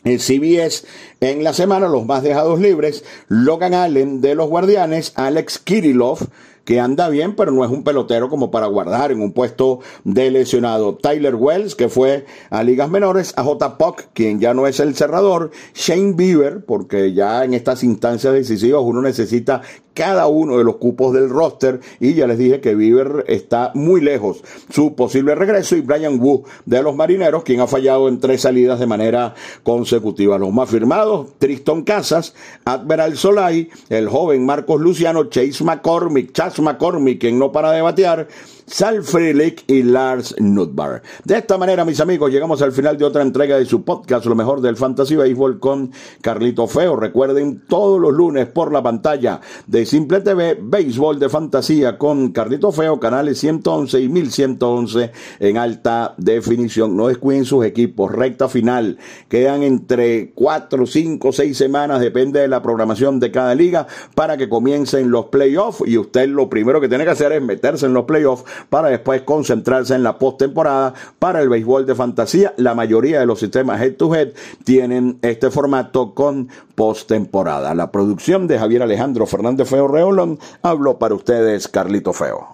el 0.04 0.20
CBS 0.20 0.84
en 1.20 1.44
la 1.44 1.54
semana, 1.54 1.88
los 1.88 2.04
más 2.04 2.22
dejados 2.22 2.60
libres, 2.60 3.04
Logan 3.28 3.72
Allen 3.72 4.20
de 4.20 4.34
los 4.34 4.50
Guardianes, 4.50 5.14
Alex 5.16 5.58
Kirillov 5.60 6.18
que 6.64 6.80
anda 6.80 7.08
bien, 7.08 7.36
pero 7.36 7.52
no 7.52 7.64
es 7.64 7.70
un 7.70 7.84
pelotero 7.84 8.28
como 8.28 8.50
para 8.50 8.66
guardar 8.66 9.12
en 9.12 9.20
un 9.20 9.32
puesto 9.32 9.80
de 10.04 10.30
lesionado. 10.30 10.96
Tyler 10.96 11.34
Wells, 11.34 11.74
que 11.74 11.88
fue 11.88 12.26
a 12.50 12.62
ligas 12.62 12.90
menores, 12.90 13.34
a 13.36 13.44
J. 13.44 13.78
Puck, 13.78 14.02
quien 14.12 14.40
ya 14.40 14.54
no 14.54 14.66
es 14.66 14.80
el 14.80 14.94
cerrador, 14.94 15.50
Shane 15.74 16.12
Bieber, 16.14 16.64
porque 16.64 17.12
ya 17.12 17.44
en 17.44 17.54
estas 17.54 17.84
instancias 17.84 18.32
decisivas 18.32 18.82
uno 18.84 19.02
necesita 19.02 19.62
cada 19.94 20.26
uno 20.26 20.58
de 20.58 20.64
los 20.64 20.76
cupos 20.76 21.14
del 21.14 21.30
roster 21.30 21.80
y 22.00 22.14
ya 22.14 22.26
les 22.26 22.36
dije 22.36 22.60
que 22.60 22.74
Bieber 22.74 23.24
está 23.28 23.70
muy 23.74 24.00
lejos 24.00 24.42
su 24.70 24.94
posible 24.94 25.34
regreso 25.34 25.76
y 25.76 25.80
Brian 25.80 26.20
Wu 26.20 26.44
de 26.66 26.82
los 26.82 26.96
Marineros, 26.96 27.44
quien 27.44 27.60
ha 27.60 27.66
fallado 27.66 28.08
en 28.08 28.18
tres 28.18 28.42
salidas 28.42 28.80
de 28.80 28.86
manera 28.86 29.34
consecutiva. 29.62 30.36
Los 30.36 30.52
más 30.52 30.68
firmados, 30.68 31.28
Tristan 31.38 31.82
Casas, 31.82 32.34
Admiral 32.64 33.16
Solai, 33.16 33.70
el 33.88 34.08
joven 34.08 34.44
Marcos 34.44 34.80
Luciano, 34.80 35.24
Chase 35.24 35.62
McCormick, 35.62 36.32
Chas 36.32 36.53
McCormick, 36.62 37.20
quien 37.20 37.38
no 37.38 37.52
para 37.52 37.72
de 37.72 37.82
batear, 37.82 38.28
Sal 38.66 39.02
Frelick 39.02 39.64
y 39.66 39.82
Lars 39.82 40.34
Nutbar. 40.38 41.02
De 41.24 41.36
esta 41.36 41.58
manera, 41.58 41.84
mis 41.84 42.00
amigos, 42.00 42.30
llegamos 42.32 42.62
al 42.62 42.72
final 42.72 42.96
de 42.96 43.04
otra 43.04 43.22
entrega 43.22 43.58
de 43.58 43.66
su 43.66 43.84
podcast, 43.84 44.24
lo 44.24 44.34
mejor 44.34 44.62
del 44.62 44.76
Fantasy 44.76 45.16
Baseball 45.16 45.58
con 45.60 45.92
Carlito 46.22 46.66
Feo. 46.66 46.96
Recuerden 46.96 47.62
todos 47.68 48.00
los 48.00 48.12
lunes 48.12 48.46
por 48.46 48.72
la 48.72 48.82
pantalla 48.82 49.40
de 49.66 49.84
Simple 49.84 50.20
TV, 50.20 50.58
Béisbol 50.60 51.18
de 51.18 51.28
Fantasía 51.28 51.98
con 51.98 52.32
Carlito 52.32 52.72
Feo, 52.72 52.98
canales 52.98 53.38
111 53.38 54.00
y 54.00 54.08
1111 54.08 55.12
en 55.40 55.58
alta 55.58 56.14
definición. 56.16 56.96
No 56.96 57.08
descuiden 57.08 57.44
sus 57.44 57.66
equipos, 57.66 58.12
recta 58.12 58.48
final. 58.48 58.98
Quedan 59.28 59.62
entre 59.62 60.32
4, 60.34 60.86
5, 60.86 61.32
6 61.32 61.56
semanas, 61.56 62.00
depende 62.00 62.40
de 62.40 62.48
la 62.48 62.62
programación 62.62 63.20
de 63.20 63.30
cada 63.30 63.54
liga, 63.54 63.86
para 64.14 64.38
que 64.38 64.48
comiencen 64.48 65.10
los 65.10 65.26
playoffs. 65.26 65.82
Y 65.86 65.98
usted 65.98 66.28
lo 66.28 66.48
primero 66.48 66.80
que 66.80 66.88
tiene 66.88 67.04
que 67.04 67.10
hacer 67.10 67.32
es 67.32 67.42
meterse 67.42 67.84
en 67.86 67.92
los 67.92 68.06
playoffs 68.06 68.44
para 68.68 68.88
después 68.88 69.22
concentrarse 69.22 69.94
en 69.94 70.02
la 70.02 70.18
postemporada 70.18 70.94
para 71.18 71.40
el 71.40 71.48
béisbol 71.48 71.86
de 71.86 71.94
fantasía. 71.94 72.54
La 72.56 72.74
mayoría 72.74 73.20
de 73.20 73.26
los 73.26 73.40
sistemas 73.40 73.80
head 73.80 73.94
to 73.94 74.14
head 74.14 74.32
tienen 74.64 75.18
este 75.22 75.50
formato 75.50 76.14
con 76.14 76.48
postemporada. 76.74 77.74
La 77.74 77.90
producción 77.90 78.46
de 78.46 78.58
Javier 78.58 78.82
Alejandro 78.82 79.26
Fernández 79.26 79.68
Feo 79.68 79.88
Reolón 79.88 80.38
habló 80.62 80.98
para 80.98 81.14
ustedes 81.14 81.68
Carlito 81.68 82.12
Feo. 82.12 82.53